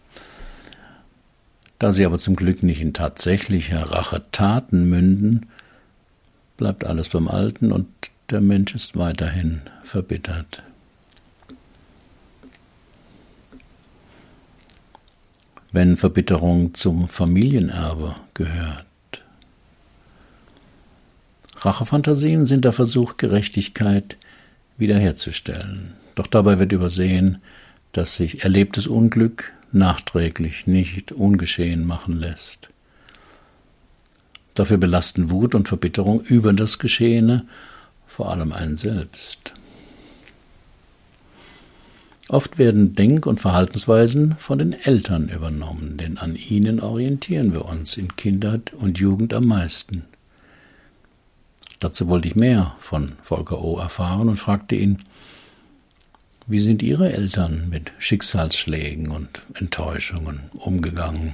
Da 1.79 1.91
sie 1.91 2.05
aber 2.05 2.19
zum 2.19 2.35
Glück 2.35 2.61
nicht 2.61 2.79
in 2.79 2.93
tatsächliche 2.93 3.91
Rachetaten 3.91 4.87
münden, 4.87 5.47
bleibt 6.57 6.85
alles 6.85 7.09
beim 7.09 7.27
Alten 7.27 7.71
und 7.71 7.87
der 8.29 8.39
Mensch 8.39 8.75
ist 8.75 8.95
weiterhin 8.95 9.61
verbittert. 9.81 10.61
Wenn 15.71 15.97
Verbitterung 15.97 16.75
zum 16.75 17.07
Familienerbe 17.07 18.15
gehört. 18.35 18.85
Rachefantasien 21.61 22.45
sind 22.45 22.63
der 22.63 22.73
Versuch, 22.73 23.17
Gerechtigkeit 23.17 24.17
wiederherzustellen. 24.81 25.93
Doch 26.15 26.27
dabei 26.27 26.59
wird 26.59 26.73
übersehen, 26.73 27.37
dass 27.93 28.15
sich 28.15 28.43
erlebtes 28.43 28.87
Unglück 28.87 29.53
nachträglich 29.71 30.67
nicht 30.67 31.13
ungeschehen 31.13 31.85
machen 31.85 32.17
lässt. 32.17 32.69
Dafür 34.55 34.77
belasten 34.77 35.31
Wut 35.31 35.55
und 35.55 35.69
Verbitterung 35.69 36.21
über 36.21 36.51
das 36.51 36.77
Geschehene 36.77 37.45
vor 38.05 38.29
allem 38.31 38.51
einen 38.51 38.75
selbst. 38.75 39.53
Oft 42.27 42.57
werden 42.57 42.95
Denk- 42.95 43.25
und 43.25 43.41
Verhaltensweisen 43.41 44.35
von 44.37 44.59
den 44.59 44.73
Eltern 44.73 45.29
übernommen, 45.29 45.97
denn 45.97 46.17
an 46.17 46.35
ihnen 46.35 46.79
orientieren 46.79 47.53
wir 47.53 47.65
uns 47.65 47.97
in 47.97 48.15
Kindheit 48.15 48.73
und 48.73 48.99
Jugend 48.99 49.33
am 49.33 49.45
meisten. 49.47 50.03
Dazu 51.81 52.07
wollte 52.07 52.27
ich 52.27 52.35
mehr 52.35 52.75
von 52.79 53.13
Volker 53.23 53.59
O. 53.59 53.79
erfahren 53.79 54.29
und 54.29 54.37
fragte 54.37 54.75
ihn, 54.75 54.99
wie 56.45 56.59
sind 56.59 56.83
Ihre 56.83 57.11
Eltern 57.11 57.69
mit 57.69 57.91
Schicksalsschlägen 57.97 59.09
und 59.09 59.41
Enttäuschungen 59.55 60.41
umgegangen? 60.53 61.33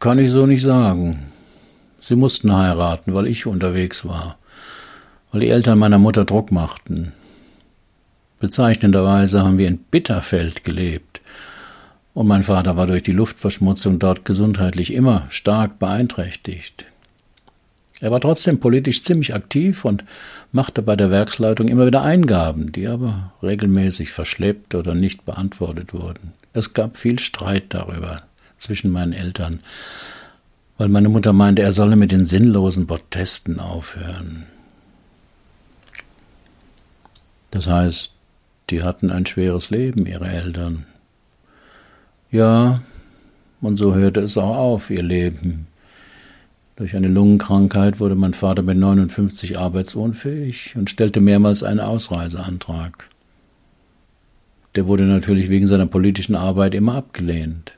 Kann 0.00 0.18
ich 0.18 0.30
so 0.30 0.44
nicht 0.44 0.62
sagen. 0.62 1.30
Sie 2.00 2.16
mussten 2.16 2.52
heiraten, 2.52 3.14
weil 3.14 3.28
ich 3.28 3.46
unterwegs 3.46 4.04
war, 4.04 4.36
weil 5.30 5.42
die 5.42 5.50
Eltern 5.50 5.78
meiner 5.78 5.98
Mutter 5.98 6.24
Druck 6.24 6.50
machten. 6.50 7.12
Bezeichnenderweise 8.40 9.44
haben 9.44 9.58
wir 9.58 9.68
in 9.68 9.78
Bitterfeld 9.78 10.64
gelebt, 10.64 11.20
und 12.12 12.26
mein 12.26 12.42
Vater 12.42 12.76
war 12.76 12.86
durch 12.88 13.04
die 13.04 13.12
Luftverschmutzung 13.12 13.98
dort 14.00 14.24
gesundheitlich 14.24 14.92
immer 14.92 15.26
stark 15.30 15.78
beeinträchtigt. 15.78 16.86
Er 18.04 18.10
war 18.10 18.20
trotzdem 18.20 18.60
politisch 18.60 19.02
ziemlich 19.02 19.32
aktiv 19.32 19.82
und 19.86 20.04
machte 20.52 20.82
bei 20.82 20.94
der 20.94 21.10
Werksleitung 21.10 21.68
immer 21.68 21.86
wieder 21.86 22.02
Eingaben, 22.02 22.70
die 22.70 22.86
aber 22.86 23.32
regelmäßig 23.42 24.10
verschleppt 24.10 24.74
oder 24.74 24.94
nicht 24.94 25.24
beantwortet 25.24 25.94
wurden. 25.94 26.34
Es 26.52 26.74
gab 26.74 26.98
viel 26.98 27.18
Streit 27.18 27.64
darüber 27.70 28.20
zwischen 28.58 28.90
meinen 28.90 29.14
Eltern, 29.14 29.60
weil 30.76 30.88
meine 30.90 31.08
Mutter 31.08 31.32
meinte, 31.32 31.62
er 31.62 31.72
solle 31.72 31.96
mit 31.96 32.12
den 32.12 32.26
sinnlosen 32.26 32.86
Protesten 32.86 33.58
aufhören. 33.58 34.44
Das 37.52 37.66
heißt, 37.66 38.10
die 38.68 38.82
hatten 38.82 39.10
ein 39.10 39.24
schweres 39.24 39.70
Leben, 39.70 40.04
ihre 40.04 40.28
Eltern. 40.28 40.84
Ja, 42.30 42.82
und 43.62 43.76
so 43.76 43.94
hörte 43.94 44.20
es 44.20 44.36
auch 44.36 44.58
auf, 44.58 44.90
ihr 44.90 45.02
Leben. 45.02 45.68
Durch 46.76 46.96
eine 46.96 47.06
Lungenkrankheit 47.06 48.00
wurde 48.00 48.16
mein 48.16 48.34
Vater 48.34 48.62
mit 48.62 48.76
59 48.76 49.58
arbeitsunfähig 49.58 50.74
und 50.76 50.90
stellte 50.90 51.20
mehrmals 51.20 51.62
einen 51.62 51.78
Ausreiseantrag. 51.78 53.08
Der 54.74 54.88
wurde 54.88 55.04
natürlich 55.04 55.50
wegen 55.50 55.68
seiner 55.68 55.86
politischen 55.86 56.34
Arbeit 56.34 56.74
immer 56.74 56.96
abgelehnt. 56.96 57.74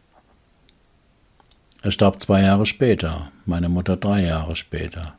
Er 1.83 1.91
starb 1.91 2.21
zwei 2.21 2.43
Jahre 2.43 2.65
später, 2.65 3.31
meine 3.45 3.69
Mutter 3.69 3.99
drei 3.99 4.25
Jahre 4.25 4.57
später. 4.57 5.15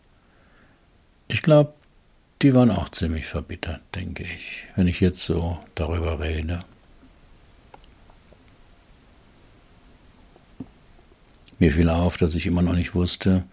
Ich 1.27 1.43
glaube, 1.43 1.73
die 2.41 2.55
waren 2.55 2.71
auch 2.71 2.89
ziemlich 2.89 3.27
verbittert, 3.27 3.81
denke 3.93 4.23
ich, 4.23 4.63
wenn 4.75 4.87
ich 4.87 4.99
jetzt 5.01 5.23
so 5.23 5.59
darüber 5.75 6.19
rede. 6.19 6.61
Mir 11.59 11.71
fiel 11.71 11.89
auf, 11.89 12.17
dass 12.17 12.35
ich 12.35 12.47
immer 12.47 12.61
noch 12.61 12.75
nicht 12.75 12.95
wusste, 12.95 13.43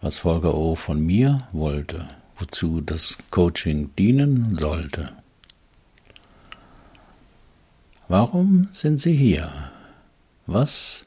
was 0.00 0.18
Volker 0.18 0.54
O 0.54 0.74
von 0.74 1.04
mir 1.04 1.46
wollte, 1.52 2.08
wozu 2.36 2.80
das 2.80 3.18
Coaching 3.30 3.94
dienen 3.96 4.56
sollte. 4.58 5.12
Warum 8.08 8.68
sind 8.72 9.00
Sie 9.00 9.14
hier? 9.14 9.70
Was 10.46 11.04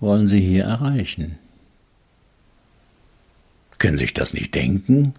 wollen 0.00 0.28
Sie 0.28 0.40
hier 0.40 0.64
erreichen? 0.64 1.38
Können 3.78 3.96
Sie 3.96 4.04
sich 4.04 4.14
das 4.14 4.34
nicht 4.34 4.54
denken? 4.54 5.14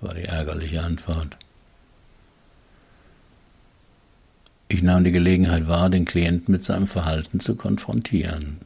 war 0.00 0.14
die 0.14 0.24
ärgerliche 0.24 0.82
Antwort. 0.82 1.36
Ich 4.68 4.82
nahm 4.82 5.02
die 5.02 5.12
Gelegenheit 5.12 5.66
wahr, 5.66 5.90
den 5.90 6.04
Klienten 6.04 6.52
mit 6.52 6.62
seinem 6.62 6.86
Verhalten 6.86 7.40
zu 7.40 7.56
konfrontieren 7.56 8.60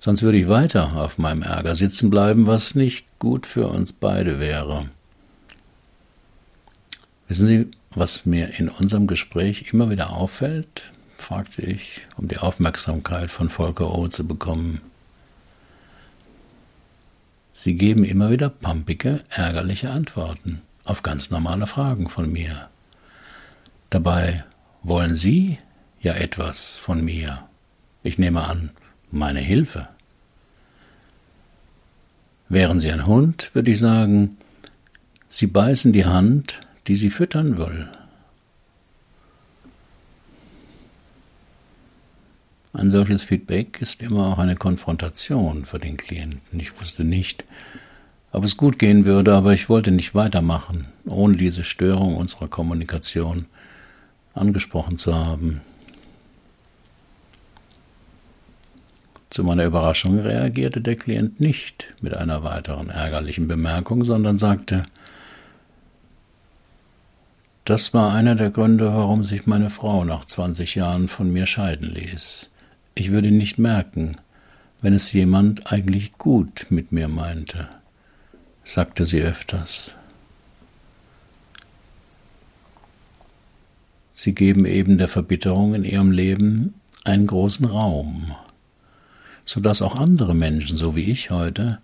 sonst 0.00 0.22
würde 0.22 0.38
ich 0.38 0.48
weiter 0.48 0.96
auf 0.96 1.18
meinem 1.18 1.42
Ärger 1.42 1.74
sitzen 1.74 2.10
bleiben, 2.10 2.46
was 2.46 2.74
nicht 2.74 3.06
gut 3.18 3.46
für 3.46 3.68
uns 3.68 3.92
beide 3.92 4.40
wäre. 4.40 4.88
Wissen 7.28 7.46
Sie, 7.46 7.70
was 7.90 8.26
mir 8.26 8.58
in 8.58 8.68
unserem 8.68 9.06
Gespräch 9.06 9.72
immer 9.72 9.90
wieder 9.90 10.10
auffällt? 10.10 10.90
fragte 11.12 11.62
ich, 11.62 12.00
um 12.16 12.28
die 12.28 12.38
Aufmerksamkeit 12.38 13.30
von 13.30 13.50
Volker 13.50 13.94
O 13.94 14.08
zu 14.08 14.26
bekommen. 14.26 14.80
Sie 17.52 17.74
geben 17.74 18.04
immer 18.04 18.30
wieder 18.30 18.48
pampige, 18.48 19.22
ärgerliche 19.28 19.90
Antworten 19.90 20.62
auf 20.84 21.02
ganz 21.02 21.30
normale 21.30 21.66
Fragen 21.66 22.08
von 22.08 22.32
mir. 22.32 22.68
Dabei 23.90 24.44
wollen 24.82 25.14
Sie 25.14 25.58
ja 26.00 26.14
etwas 26.14 26.78
von 26.78 27.04
mir. 27.04 27.44
Ich 28.02 28.18
nehme 28.18 28.42
an, 28.44 28.70
meine 29.10 29.40
Hilfe. 29.40 29.88
Wären 32.48 32.80
Sie 32.80 32.90
ein 32.90 33.06
Hund, 33.06 33.50
würde 33.54 33.70
ich 33.70 33.78
sagen, 33.78 34.36
Sie 35.28 35.46
beißen 35.46 35.92
die 35.92 36.06
Hand, 36.06 36.60
die 36.88 36.96
Sie 36.96 37.10
füttern 37.10 37.56
will. 37.56 37.88
Ein 42.72 42.90
solches 42.90 43.22
Feedback 43.22 43.80
ist 43.80 44.00
immer 44.00 44.28
auch 44.28 44.38
eine 44.38 44.56
Konfrontation 44.56 45.64
für 45.64 45.78
den 45.78 45.96
Klienten. 45.96 46.58
Ich 46.60 46.80
wusste 46.80 47.04
nicht, 47.04 47.44
ob 48.32 48.44
es 48.44 48.56
gut 48.56 48.78
gehen 48.78 49.04
würde, 49.04 49.34
aber 49.34 49.52
ich 49.52 49.68
wollte 49.68 49.90
nicht 49.90 50.14
weitermachen, 50.14 50.86
ohne 51.06 51.36
diese 51.36 51.64
Störung 51.64 52.16
unserer 52.16 52.48
Kommunikation 52.48 53.46
angesprochen 54.34 54.96
zu 54.98 55.14
haben. 55.14 55.60
Zu 59.30 59.44
meiner 59.44 59.64
Überraschung 59.64 60.18
reagierte 60.18 60.80
der 60.80 60.96
Klient 60.96 61.38
nicht 61.38 61.94
mit 62.00 62.14
einer 62.14 62.42
weiteren 62.42 62.90
ärgerlichen 62.90 63.46
Bemerkung, 63.46 64.02
sondern 64.02 64.38
sagte, 64.38 64.82
das 67.64 67.94
war 67.94 68.12
einer 68.12 68.34
der 68.34 68.50
Gründe, 68.50 68.86
warum 68.92 69.22
sich 69.22 69.46
meine 69.46 69.70
Frau 69.70 70.04
nach 70.04 70.24
20 70.24 70.74
Jahren 70.74 71.06
von 71.06 71.32
mir 71.32 71.46
scheiden 71.46 71.88
ließ. 71.88 72.50
Ich 72.96 73.12
würde 73.12 73.30
nicht 73.30 73.56
merken, 73.56 74.16
wenn 74.82 74.94
es 74.94 75.12
jemand 75.12 75.70
eigentlich 75.72 76.18
gut 76.18 76.66
mit 76.70 76.90
mir 76.90 77.06
meinte, 77.06 77.68
sagte 78.64 79.04
sie 79.04 79.22
öfters. 79.22 79.94
Sie 84.12 84.34
geben 84.34 84.66
eben 84.66 84.98
der 84.98 85.08
Verbitterung 85.08 85.74
in 85.74 85.84
ihrem 85.84 86.10
Leben 86.10 86.74
einen 87.04 87.28
großen 87.28 87.66
Raum 87.66 88.34
sodass 89.50 89.82
auch 89.82 89.96
andere 89.96 90.32
Menschen, 90.32 90.76
so 90.76 90.94
wie 90.94 91.10
ich 91.10 91.32
heute, 91.32 91.80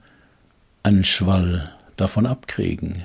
einen 0.84 1.02
Schwall 1.02 1.74
davon 1.96 2.24
abkriegen. 2.24 3.04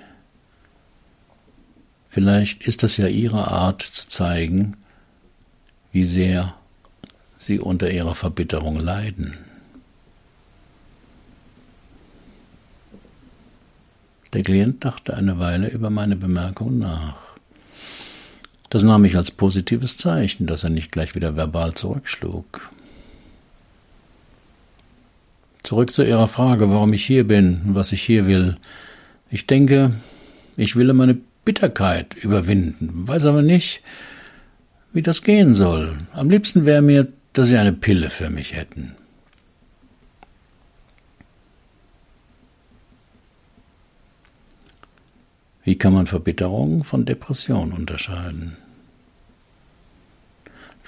Vielleicht 2.10 2.68
ist 2.68 2.84
das 2.84 2.96
ja 2.98 3.08
ihre 3.08 3.48
Art 3.48 3.82
zu 3.82 4.08
zeigen, 4.08 4.78
wie 5.92 6.04
sehr 6.04 6.54
sie 7.38 7.60
unter 7.60 7.90
ihrer 7.90 8.14
Verbitterung 8.14 8.80
leiden. 8.80 9.36
Der 14.34 14.44
Klient 14.44 14.86
dachte 14.86 15.16
eine 15.16 15.40
Weile 15.40 15.70
über 15.70 15.90
meine 15.90 16.18
Bemerkung 16.18 16.78
nach. 16.78 17.18
Das 18.70 18.84
nahm 18.84 19.06
ich 19.06 19.18
als 19.18 19.32
positives 19.32 19.98
Zeichen, 19.98 20.46
dass 20.46 20.64
er 20.64 20.70
nicht 20.70 20.92
gleich 20.92 21.16
wieder 21.16 21.36
verbal 21.36 21.74
zurückschlug. 21.74 22.70
Zurück 25.72 25.90
zu 25.90 26.04
Ihrer 26.04 26.28
Frage, 26.28 26.70
warum 26.70 26.92
ich 26.92 27.06
hier 27.06 27.26
bin 27.26 27.62
und 27.66 27.76
was 27.76 27.94
ich 27.94 28.02
hier 28.02 28.28
will. 28.28 28.58
Ich 29.30 29.48
denke, 29.48 29.94
ich 30.58 30.76
will 30.76 30.92
meine 30.92 31.16
Bitterkeit 31.46 32.14
überwinden, 32.14 33.08
weiß 33.08 33.26
aber 33.28 33.42
nicht, 33.42 33.82
wie 34.92 35.02
das 35.02 35.24
gehen 35.24 35.54
soll. 35.54 35.98
Am 36.12 36.30
liebsten 36.30 36.66
wäre 36.66 36.82
mir, 36.82 37.08
dass 37.32 37.48
Sie 37.48 37.56
eine 37.56 37.72
Pille 37.72 38.10
für 38.10 38.30
mich 38.30 38.54
hätten. 38.54 38.98
Wie 45.64 45.78
kann 45.78 45.94
man 45.94 46.06
Verbitterung 46.06 46.84
von 46.84 47.06
Depression 47.06 47.72
unterscheiden? 47.72 48.58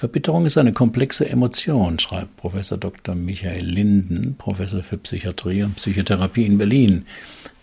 Verbitterung 0.04 0.46
ist 0.46 0.58
eine 0.58 0.74
komplexe 0.74 1.30
Emotion, 1.30 1.98
schreibt 1.98 2.36
Professor 2.36 2.78
Dr. 2.78 3.16
Michael 3.16 3.66
Linden, 3.66 4.36
Professor 4.38 4.84
für 4.84 4.98
Psychiatrie 4.98 5.64
und 5.64 5.76
Psychotherapie 5.76 6.46
in 6.46 6.58
Berlin. 6.58 7.06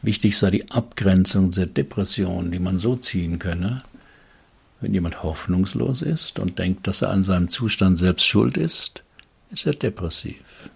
Wichtig 0.01 0.39
sei 0.39 0.51
die 0.51 0.71
Abgrenzung 0.71 1.51
der 1.51 1.67
Depression, 1.67 2.51
die 2.51 2.59
man 2.59 2.79
so 2.79 2.97
ziehen 2.97 3.39
könne. 3.39 3.83
Wenn 4.81 4.95
jemand 4.95 5.23
hoffnungslos 5.23 6.01
ist 6.01 6.39
und 6.39 6.59
denkt, 6.59 6.87
dass 6.87 7.03
er 7.03 7.11
an 7.11 7.25
seinem 7.25 7.51
Zustand 7.51 7.99
selbst 7.99 8.25
schuld 8.25 8.57
ist, 8.57 9.03
ist 9.51 9.67
er 9.67 9.75
depressiv. 9.75 10.71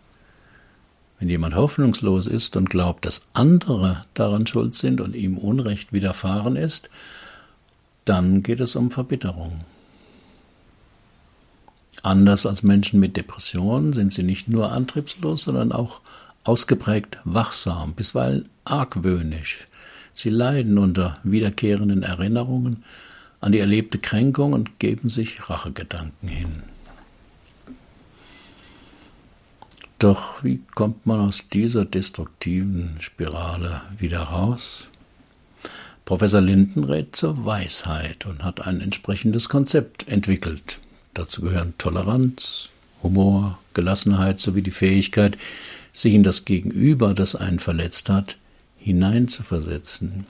Wenn 1.19 1.31
jemand 1.31 1.55
hoffnungslos 1.55 2.27
ist 2.27 2.57
und 2.57 2.69
glaubt, 2.69 3.07
dass 3.07 3.27
andere 3.33 4.05
daran 4.13 4.47
schuld 4.47 4.75
sind 4.75 5.01
und 5.01 5.17
ihm 5.17 5.39
Unrecht 5.39 5.95
widerfahren 5.95 6.57
ist, 6.57 6.91
dann 8.05 8.43
geht 8.43 8.61
es 8.61 8.77
um 8.77 8.91
Verbitterung. 8.91 9.61
Anders 12.05 12.45
als 12.45 12.63
Menschen 12.63 13.01
mit 13.01 13.17
Depressionen 13.17 13.95
sind 13.95 14.13
sie 14.13 14.25
nicht 14.25 14.47
nur 14.47 14.73
antriebslos, 14.73 15.45
sondern 15.45 15.73
auch 15.73 16.03
ausgeprägt 16.45 17.19
wachsam, 17.25 17.95
bisweilen 17.95 18.51
argwöhnisch. 18.67 19.65
Sie 20.13 20.29
leiden 20.29 20.77
unter 20.77 21.17
wiederkehrenden 21.23 22.03
Erinnerungen 22.03 22.85
an 23.41 23.53
die 23.53 23.59
erlebte 23.59 23.97
Kränkung 23.97 24.53
und 24.53 24.79
geben 24.79 25.09
sich 25.09 25.49
Rachegedanken 25.49 26.29
hin. 26.29 26.63
Doch 29.99 30.45
wie 30.45 30.61
kommt 30.75 31.07
man 31.07 31.21
aus 31.21 31.49
dieser 31.49 31.87
destruktiven 31.87 32.97
Spirale 33.01 33.81
wieder 33.97 34.25
raus? 34.25 34.89
Professor 36.05 36.43
Linden 36.43 36.85
rät 36.85 37.17
zur 37.17 37.47
Weisheit 37.47 38.27
und 38.27 38.45
hat 38.45 38.67
ein 38.67 38.83
entsprechendes 38.83 39.49
Konzept 39.49 40.07
entwickelt. 40.07 40.81
Dazu 41.15 41.43
gehören 41.43 41.75
Toleranz, 41.79 42.71
Humor, 43.03 43.59
Gelassenheit 43.73 44.41
sowie 44.41 44.63
die 44.63 44.73
Fähigkeit, 44.73 45.39
sich 45.93 46.13
in 46.13 46.25
das 46.25 46.45
Gegenüber, 46.45 47.15
das 47.15 47.37
einen 47.37 47.61
verletzt 47.61 48.11
hat, 48.11 48.37
hineinzuversetzen. 48.79 50.27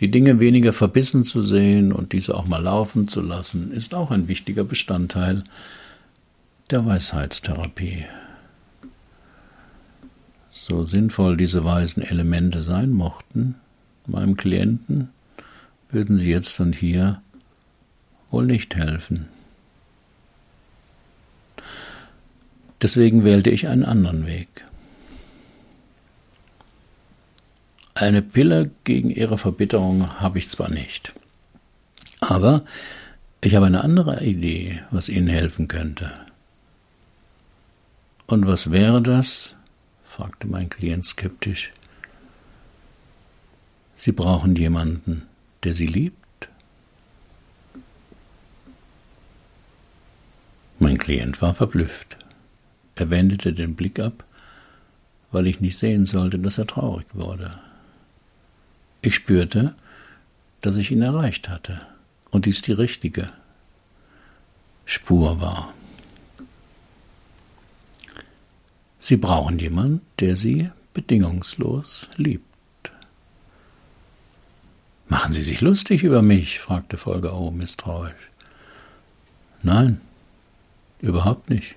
Die 0.00 0.10
Dinge 0.10 0.38
weniger 0.38 0.72
verbissen 0.72 1.24
zu 1.24 1.42
sehen 1.42 1.92
und 1.92 2.12
diese 2.12 2.36
auch 2.36 2.46
mal 2.46 2.62
laufen 2.62 3.08
zu 3.08 3.20
lassen, 3.20 3.72
ist 3.72 3.94
auch 3.94 4.12
ein 4.12 4.28
wichtiger 4.28 4.62
Bestandteil 4.62 5.42
der 6.70 6.86
Weisheitstherapie. 6.86 8.04
So 10.48 10.84
sinnvoll 10.86 11.36
diese 11.36 11.64
weisen 11.64 12.02
Elemente 12.02 12.62
sein 12.62 12.90
mochten, 12.90 13.56
meinem 14.06 14.36
Klienten, 14.36 15.08
würden 15.90 16.18
sie 16.18 16.30
jetzt 16.30 16.60
und 16.60 16.74
hier 16.74 17.20
wohl 18.30 18.46
nicht 18.46 18.76
helfen. 18.76 19.28
Deswegen 22.80 23.24
wählte 23.24 23.50
ich 23.50 23.68
einen 23.68 23.84
anderen 23.84 24.26
Weg. 24.26 24.48
Eine 27.94 28.22
Pille 28.22 28.70
gegen 28.84 29.10
Ihre 29.10 29.38
Verbitterung 29.38 30.20
habe 30.20 30.38
ich 30.38 30.48
zwar 30.48 30.70
nicht, 30.70 31.12
aber 32.20 32.64
ich 33.40 33.56
habe 33.56 33.66
eine 33.66 33.82
andere 33.82 34.24
Idee, 34.24 34.82
was 34.92 35.08
Ihnen 35.08 35.26
helfen 35.26 35.66
könnte. 35.66 36.12
Und 38.26 38.46
was 38.46 38.70
wäre 38.70 39.02
das? 39.02 39.54
fragte 40.04 40.46
mein 40.46 40.68
Klient 40.68 41.04
skeptisch. 41.04 41.72
Sie 43.94 44.12
brauchen 44.12 44.54
jemanden, 44.54 45.26
der 45.64 45.74
Sie 45.74 45.86
liebt? 45.86 46.48
Mein 50.78 50.97
Klient 51.08 51.40
war 51.40 51.54
verblüfft. 51.54 52.18
Er 52.94 53.08
wendete 53.08 53.54
den 53.54 53.76
Blick 53.76 53.98
ab, 53.98 54.24
weil 55.32 55.46
ich 55.46 55.58
nicht 55.58 55.78
sehen 55.78 56.04
sollte, 56.04 56.38
dass 56.38 56.58
er 56.58 56.66
traurig 56.66 57.06
wurde. 57.14 57.58
Ich 59.00 59.14
spürte, 59.14 59.74
dass 60.60 60.76
ich 60.76 60.90
ihn 60.90 61.00
erreicht 61.00 61.48
hatte 61.48 61.80
und 62.28 62.44
dies 62.44 62.60
die 62.60 62.72
richtige 62.72 63.30
Spur 64.84 65.40
war. 65.40 65.72
Sie 68.98 69.16
brauchen 69.16 69.58
jemanden, 69.58 70.02
der 70.20 70.36
Sie 70.36 70.70
bedingungslos 70.92 72.10
liebt. 72.16 72.44
Machen 75.08 75.32
Sie 75.32 75.42
sich 75.42 75.62
lustig 75.62 76.02
über 76.02 76.20
mich? 76.20 76.60
fragte 76.60 76.98
Volker 76.98 77.32
O. 77.32 77.50
misstrauisch. 77.50 78.28
Nein, 79.62 80.02
überhaupt 81.00 81.50
nicht. 81.50 81.76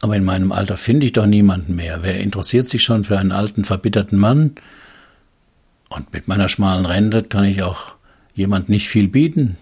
Aber 0.00 0.16
in 0.16 0.24
meinem 0.24 0.52
Alter 0.52 0.76
finde 0.76 1.06
ich 1.06 1.12
doch 1.12 1.26
niemanden 1.26 1.74
mehr. 1.74 2.02
Wer 2.02 2.20
interessiert 2.20 2.66
sich 2.66 2.84
schon 2.84 3.04
für 3.04 3.18
einen 3.18 3.32
alten, 3.32 3.64
verbitterten 3.64 4.18
Mann? 4.18 4.52
Und 5.88 6.12
mit 6.12 6.28
meiner 6.28 6.48
schmalen 6.48 6.86
Rente 6.86 7.22
kann 7.22 7.44
ich 7.44 7.62
auch 7.62 7.94
jemand 8.34 8.68
nicht 8.68 8.88
viel 8.88 9.08
bieten. 9.08 9.56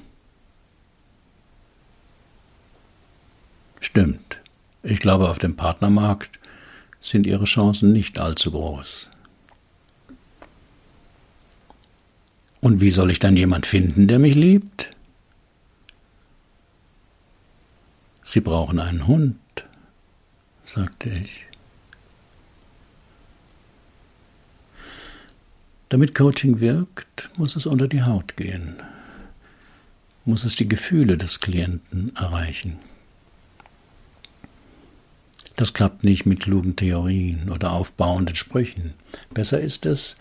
Stimmt. 3.81 4.39
Ich 4.83 5.01
glaube, 5.01 5.31
auf 5.31 5.39
dem 5.39 5.57
Partnermarkt 5.57 6.39
sind 7.01 7.27
ihre 7.27 7.45
Chancen 7.45 7.93
nicht 7.93 8.19
allzu 8.19 8.51
groß. 8.51 9.09
Und 12.61 12.81
wie 12.81 12.91
soll 12.91 13.11
ich 13.11 13.19
dann 13.19 13.37
jemand 13.37 13.65
finden, 13.65 14.09
der 14.09 14.19
mich 14.19 14.35
liebt? 14.35 14.96
Sie 18.29 18.41
brauchen 18.41 18.81
einen 18.81 19.07
Hund, 19.07 19.39
sagte 20.65 21.09
ich. 21.11 21.47
Damit 25.91 26.17
Coaching 26.17 26.59
wirkt, 26.59 27.31
muss 27.37 27.55
es 27.55 27.67
unter 27.67 27.87
die 27.87 28.03
Haut 28.03 28.37
gehen, 28.37 28.75
muss 30.25 30.43
es 30.43 30.57
die 30.57 30.67
Gefühle 30.67 31.17
des 31.17 31.39
Klienten 31.39 32.17
erreichen. 32.17 32.81
Das 35.55 35.73
klappt 35.73 36.03
nicht 36.03 36.27
mit 36.27 36.41
klugen 36.41 36.75
Theorien 36.75 37.49
oder 37.49 37.71
aufbauenden 37.71 38.35
Sprüchen. 38.35 38.95
Besser 39.33 39.61
ist 39.61 39.87
es, 39.87 40.17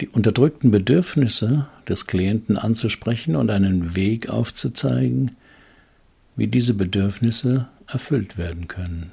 die 0.00 0.08
unterdrückten 0.08 0.70
Bedürfnisse 0.70 1.68
des 1.86 2.06
Klienten 2.06 2.56
anzusprechen 2.56 3.36
und 3.36 3.50
einen 3.50 3.94
Weg 3.96 4.30
aufzuzeigen, 4.30 5.36
wie 6.36 6.46
diese 6.46 6.74
Bedürfnisse 6.74 7.68
erfüllt 7.86 8.36
werden 8.38 8.68
können. 8.68 9.12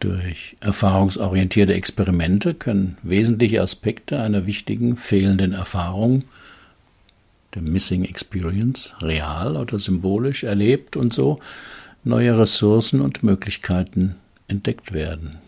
Durch 0.00 0.56
erfahrungsorientierte 0.60 1.74
Experimente 1.74 2.54
können 2.54 2.98
wesentliche 3.02 3.60
Aspekte 3.60 4.20
einer 4.20 4.46
wichtigen 4.46 4.96
fehlenden 4.96 5.52
Erfahrung, 5.52 6.22
der 7.54 7.62
Missing 7.62 8.04
Experience, 8.04 8.94
real 9.02 9.56
oder 9.56 9.78
symbolisch 9.78 10.44
erlebt 10.44 10.96
und 10.96 11.12
so 11.12 11.40
neue 12.04 12.38
Ressourcen 12.38 13.00
und 13.00 13.24
Möglichkeiten 13.24 14.14
entdeckt 14.46 14.92
werden. 14.92 15.38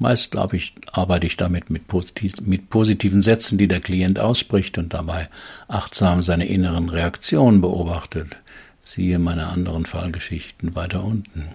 Meist 0.00 0.36
ich, 0.52 0.74
arbeite 0.92 1.26
ich 1.26 1.36
damit 1.36 1.70
mit, 1.70 1.88
positiv, 1.88 2.40
mit 2.42 2.70
positiven 2.70 3.20
Sätzen, 3.20 3.58
die 3.58 3.66
der 3.66 3.80
Klient 3.80 4.20
ausspricht 4.20 4.78
und 4.78 4.94
dabei 4.94 5.28
achtsam 5.66 6.22
seine 6.22 6.46
inneren 6.46 6.88
Reaktionen 6.88 7.60
beobachtet. 7.60 8.36
Siehe 8.80 9.18
meine 9.18 9.48
anderen 9.48 9.86
Fallgeschichten 9.86 10.76
weiter 10.76 11.02
unten. 11.02 11.48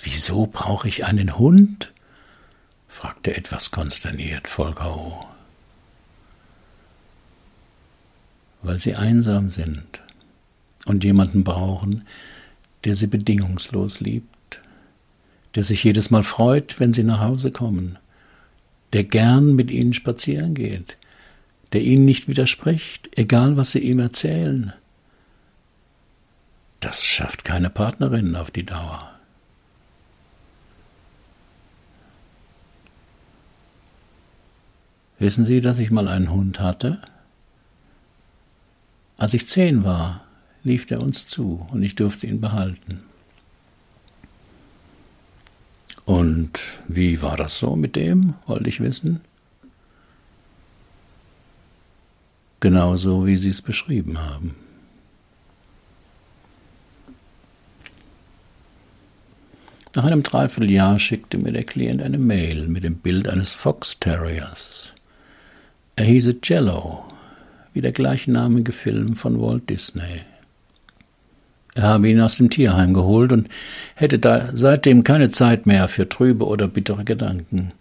Wieso 0.00 0.46
brauche 0.46 0.88
ich 0.88 1.04
einen 1.04 1.36
Hund? 1.36 1.92
fragte 2.88 3.36
etwas 3.36 3.70
konsterniert 3.70 4.48
Volker 4.48 4.96
O. 4.96 5.26
Weil 8.62 8.78
sie 8.78 8.94
einsam 8.94 9.50
sind 9.50 10.00
und 10.86 11.02
jemanden 11.02 11.44
brauchen, 11.44 12.06
der 12.84 12.94
sie 12.94 13.06
bedingungslos 13.06 14.00
liebt, 14.00 14.34
der 15.54 15.64
sich 15.64 15.84
jedes 15.84 16.10
Mal 16.10 16.22
freut, 16.22 16.78
wenn 16.78 16.92
sie 16.92 17.02
nach 17.02 17.20
Hause 17.20 17.50
kommen, 17.50 17.98
der 18.92 19.04
gern 19.04 19.54
mit 19.54 19.70
ihnen 19.70 19.92
spazieren 19.92 20.54
geht, 20.54 20.96
der 21.72 21.82
ihnen 21.82 22.04
nicht 22.04 22.28
widerspricht, 22.28 23.10
egal 23.16 23.56
was 23.56 23.72
sie 23.72 23.80
ihm 23.80 23.98
erzählen. 23.98 24.72
Das 26.80 27.04
schafft 27.04 27.44
keine 27.44 27.70
Partnerin 27.70 28.36
auf 28.36 28.50
die 28.50 28.64
Dauer. 28.64 29.10
Wissen 35.18 35.44
Sie, 35.44 35.60
dass 35.60 35.78
ich 35.78 35.90
mal 35.90 36.08
einen 36.08 36.32
Hund 36.32 36.60
hatte? 36.60 37.02
Als 39.18 39.34
ich 39.34 39.46
zehn 39.46 39.84
war, 39.84 40.24
lief 40.64 40.90
er 40.90 41.02
uns 41.02 41.26
zu 41.26 41.66
und 41.70 41.82
ich 41.82 41.94
durfte 41.94 42.26
ihn 42.26 42.40
behalten. 42.40 43.02
Und 46.10 46.58
wie 46.88 47.22
war 47.22 47.36
das 47.36 47.56
so 47.56 47.76
mit 47.76 47.94
dem, 47.94 48.34
wollte 48.46 48.68
ich 48.68 48.80
wissen? 48.80 49.20
Genauso, 52.58 53.28
wie 53.28 53.36
Sie 53.36 53.50
es 53.50 53.62
beschrieben 53.62 54.18
haben. 54.18 54.56
Nach 59.94 60.02
einem 60.02 60.24
Dreivierteljahr 60.24 60.98
schickte 60.98 61.38
mir 61.38 61.52
der 61.52 61.62
Klient 61.62 62.02
eine 62.02 62.18
Mail 62.18 62.66
mit 62.66 62.82
dem 62.82 62.96
Bild 62.96 63.28
eines 63.28 63.52
Fox 63.52 64.00
Terriers. 64.00 64.92
Er 65.94 66.06
hieße 66.06 66.40
Jello, 66.42 67.04
wie 67.72 67.82
der 67.82 67.92
gleichnamige 67.92 68.72
Film 68.72 69.14
von 69.14 69.40
Walt 69.40 69.70
Disney. 69.70 70.22
Er 71.74 71.84
habe 71.84 72.08
ihn 72.08 72.20
aus 72.20 72.36
dem 72.36 72.50
Tierheim 72.50 72.94
geholt 72.94 73.32
und 73.32 73.48
hätte 73.94 74.18
da 74.18 74.50
seitdem 74.52 75.04
keine 75.04 75.30
Zeit 75.30 75.66
mehr 75.66 75.88
für 75.88 76.08
trübe 76.08 76.46
oder 76.46 76.66
bittere 76.66 77.04
Gedanken. 77.04 77.72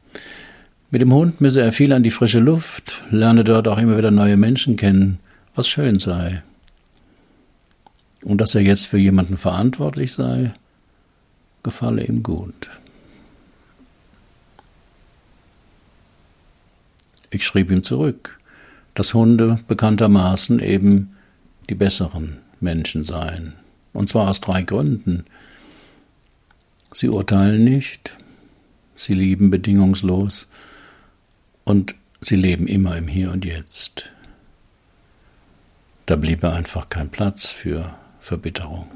Mit 0.92 1.02
dem 1.02 1.14
Hund 1.14 1.42
müsse 1.42 1.62
er 1.62 1.72
viel 1.72 1.94
an 1.94 2.04
die 2.04 2.12
frische 2.12 2.40
Luft, 2.40 3.04
lerne 3.12 3.44
dort 3.44 3.68
auch 3.68 3.78
immer 3.78 3.98
wieder 3.98 4.12
neue 4.12 4.38
Menschen 4.38 4.76
kennen, 4.76 5.20
was 5.56 5.68
schön 5.68 6.00
sei. 6.00 6.42
Und 8.24 8.42
dass 8.42 8.56
er 8.56 8.62
jetzt 8.62 8.88
für 8.88 8.98
jemanden 8.98 9.38
verantwortlich 9.38 10.14
sei, 10.14 10.52
gefalle 11.64 12.04
ihm 12.04 12.24
gut. 12.24 12.70
Ich 17.32 17.46
schrieb 17.46 17.70
ihm 17.70 17.84
zurück, 17.84 18.40
dass 18.96 19.14
Hunde 19.14 19.60
bekanntermaßen 19.68 20.60
eben 20.60 21.16
die 21.70 21.76
besseren 21.76 22.38
Menschen 22.60 23.04
seien. 23.04 23.54
Und 23.94 24.10
zwar 24.10 24.30
aus 24.30 24.42
drei 24.42 24.62
Gründen. 24.62 25.26
Sie 26.92 27.10
urteilen 27.10 27.64
nicht, 27.64 28.16
sie 28.96 29.14
lieben 29.14 29.52
bedingungslos 29.52 30.48
und 31.64 31.96
sie 32.22 32.36
leben 32.36 32.68
immer 32.68 32.98
im 32.98 33.08
Hier 33.08 33.32
und 33.32 33.46
Jetzt. 33.46 34.12
Da 36.06 36.16
bliebe 36.16 36.52
einfach 36.52 36.90
kein 36.90 37.10
Platz 37.10 37.52
für 37.52 37.94
Verbitterung. 38.20 38.88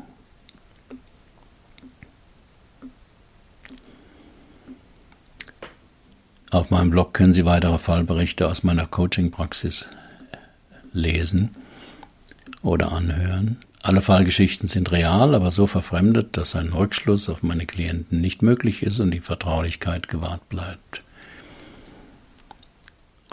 Auf 6.50 6.70
meinem 6.70 6.92
Blog 6.92 7.16
können 7.16 7.34
Sie 7.34 7.46
weitere 7.46 7.80
Fallberichte 7.80 8.48
aus 8.48 8.64
meiner 8.64 8.86
Coaching-Praxis 8.86 9.90
lesen 10.92 11.56
oder 12.62 12.92
anhören. 12.92 13.58
Alle 13.84 14.02
Fallgeschichten 14.02 14.68
sind 14.68 14.92
real, 14.92 15.36
aber 15.36 15.52
so 15.52 15.68
verfremdet, 15.68 16.38
dass 16.38 16.56
ein 16.56 16.74
Rückschluss 16.74 17.30
auf 17.30 17.44
meine 17.44 17.66
Klienten 17.66 18.22
nicht 18.22 18.42
möglich 18.42 18.82
ist 18.82 19.00
und 19.00 19.12
die 19.12 19.20
Vertraulichkeit 19.20 20.08
gewahrt 20.08 20.48
bleibt. 20.50 21.04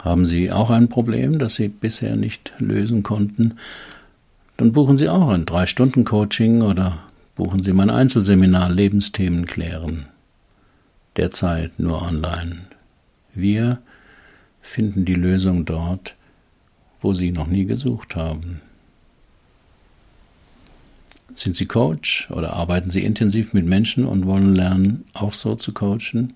Haben 0.03 0.27
Sie 0.27 0.51
auch 0.51 0.71
ein 0.71 0.89
Problem, 0.89 1.39
das 1.39 1.55
Sie 1.55 1.69
bisher 1.69 2.17
nicht 2.17 2.53
lösen 2.59 3.03
konnten? 3.03 3.59
Dann 4.57 4.73
buchen 4.73 4.97
Sie 4.97 5.09
auch 5.09 5.29
ein 5.29 5.47
3-Stunden-Coaching 5.47 6.63
oder 6.63 6.99
Buchen 7.41 7.63
Sie 7.63 7.73
mein 7.73 7.89
Einzelseminar 7.89 8.69
Lebensthemen 8.71 9.47
klären. 9.47 10.09
Derzeit 11.17 11.79
nur 11.79 12.03
online. 12.03 12.67
Wir 13.33 13.79
finden 14.61 15.07
die 15.07 15.15
Lösung 15.15 15.65
dort, 15.65 16.17
wo 17.01 17.15
Sie 17.15 17.31
noch 17.31 17.47
nie 17.47 17.65
gesucht 17.65 18.15
haben. 18.15 18.61
Sind 21.35 21.57
Sie 21.57 21.67
Coach 21.67 22.29
oder 22.31 22.53
arbeiten 22.55 22.91
Sie 22.91 23.03
intensiv 23.03 23.53
mit 23.53 23.65
Menschen 23.65 24.05
und 24.05 24.27
wollen 24.27 24.55
lernen, 24.55 25.05
auch 25.15 25.33
so 25.33 25.55
zu 25.55 25.73
coachen? 25.73 26.35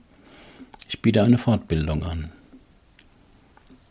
Ich 0.88 1.02
biete 1.02 1.22
eine 1.22 1.38
Fortbildung 1.38 2.04
an. 2.04 2.30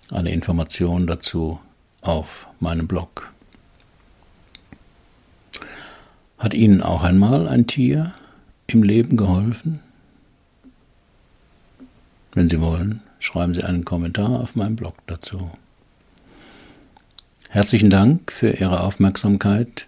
Alle 0.09 0.31
Informationen 0.31 1.07
dazu 1.07 1.59
auf 2.01 2.47
meinem 2.59 2.87
Blog. 2.87 3.31
Hat 6.37 6.53
Ihnen 6.53 6.81
auch 6.81 7.03
einmal 7.03 7.47
ein 7.47 7.67
Tier 7.67 8.13
im 8.67 8.83
Leben 8.83 9.17
geholfen? 9.17 9.79
Wenn 12.33 12.49
Sie 12.49 12.59
wollen, 12.59 13.01
schreiben 13.19 13.53
Sie 13.53 13.63
einen 13.63 13.85
Kommentar 13.85 14.39
auf 14.39 14.55
meinem 14.55 14.75
Blog 14.75 14.95
dazu. 15.07 15.51
Herzlichen 17.49 17.89
Dank 17.89 18.31
für 18.31 18.49
Ihre 18.49 18.81
Aufmerksamkeit. 18.81 19.87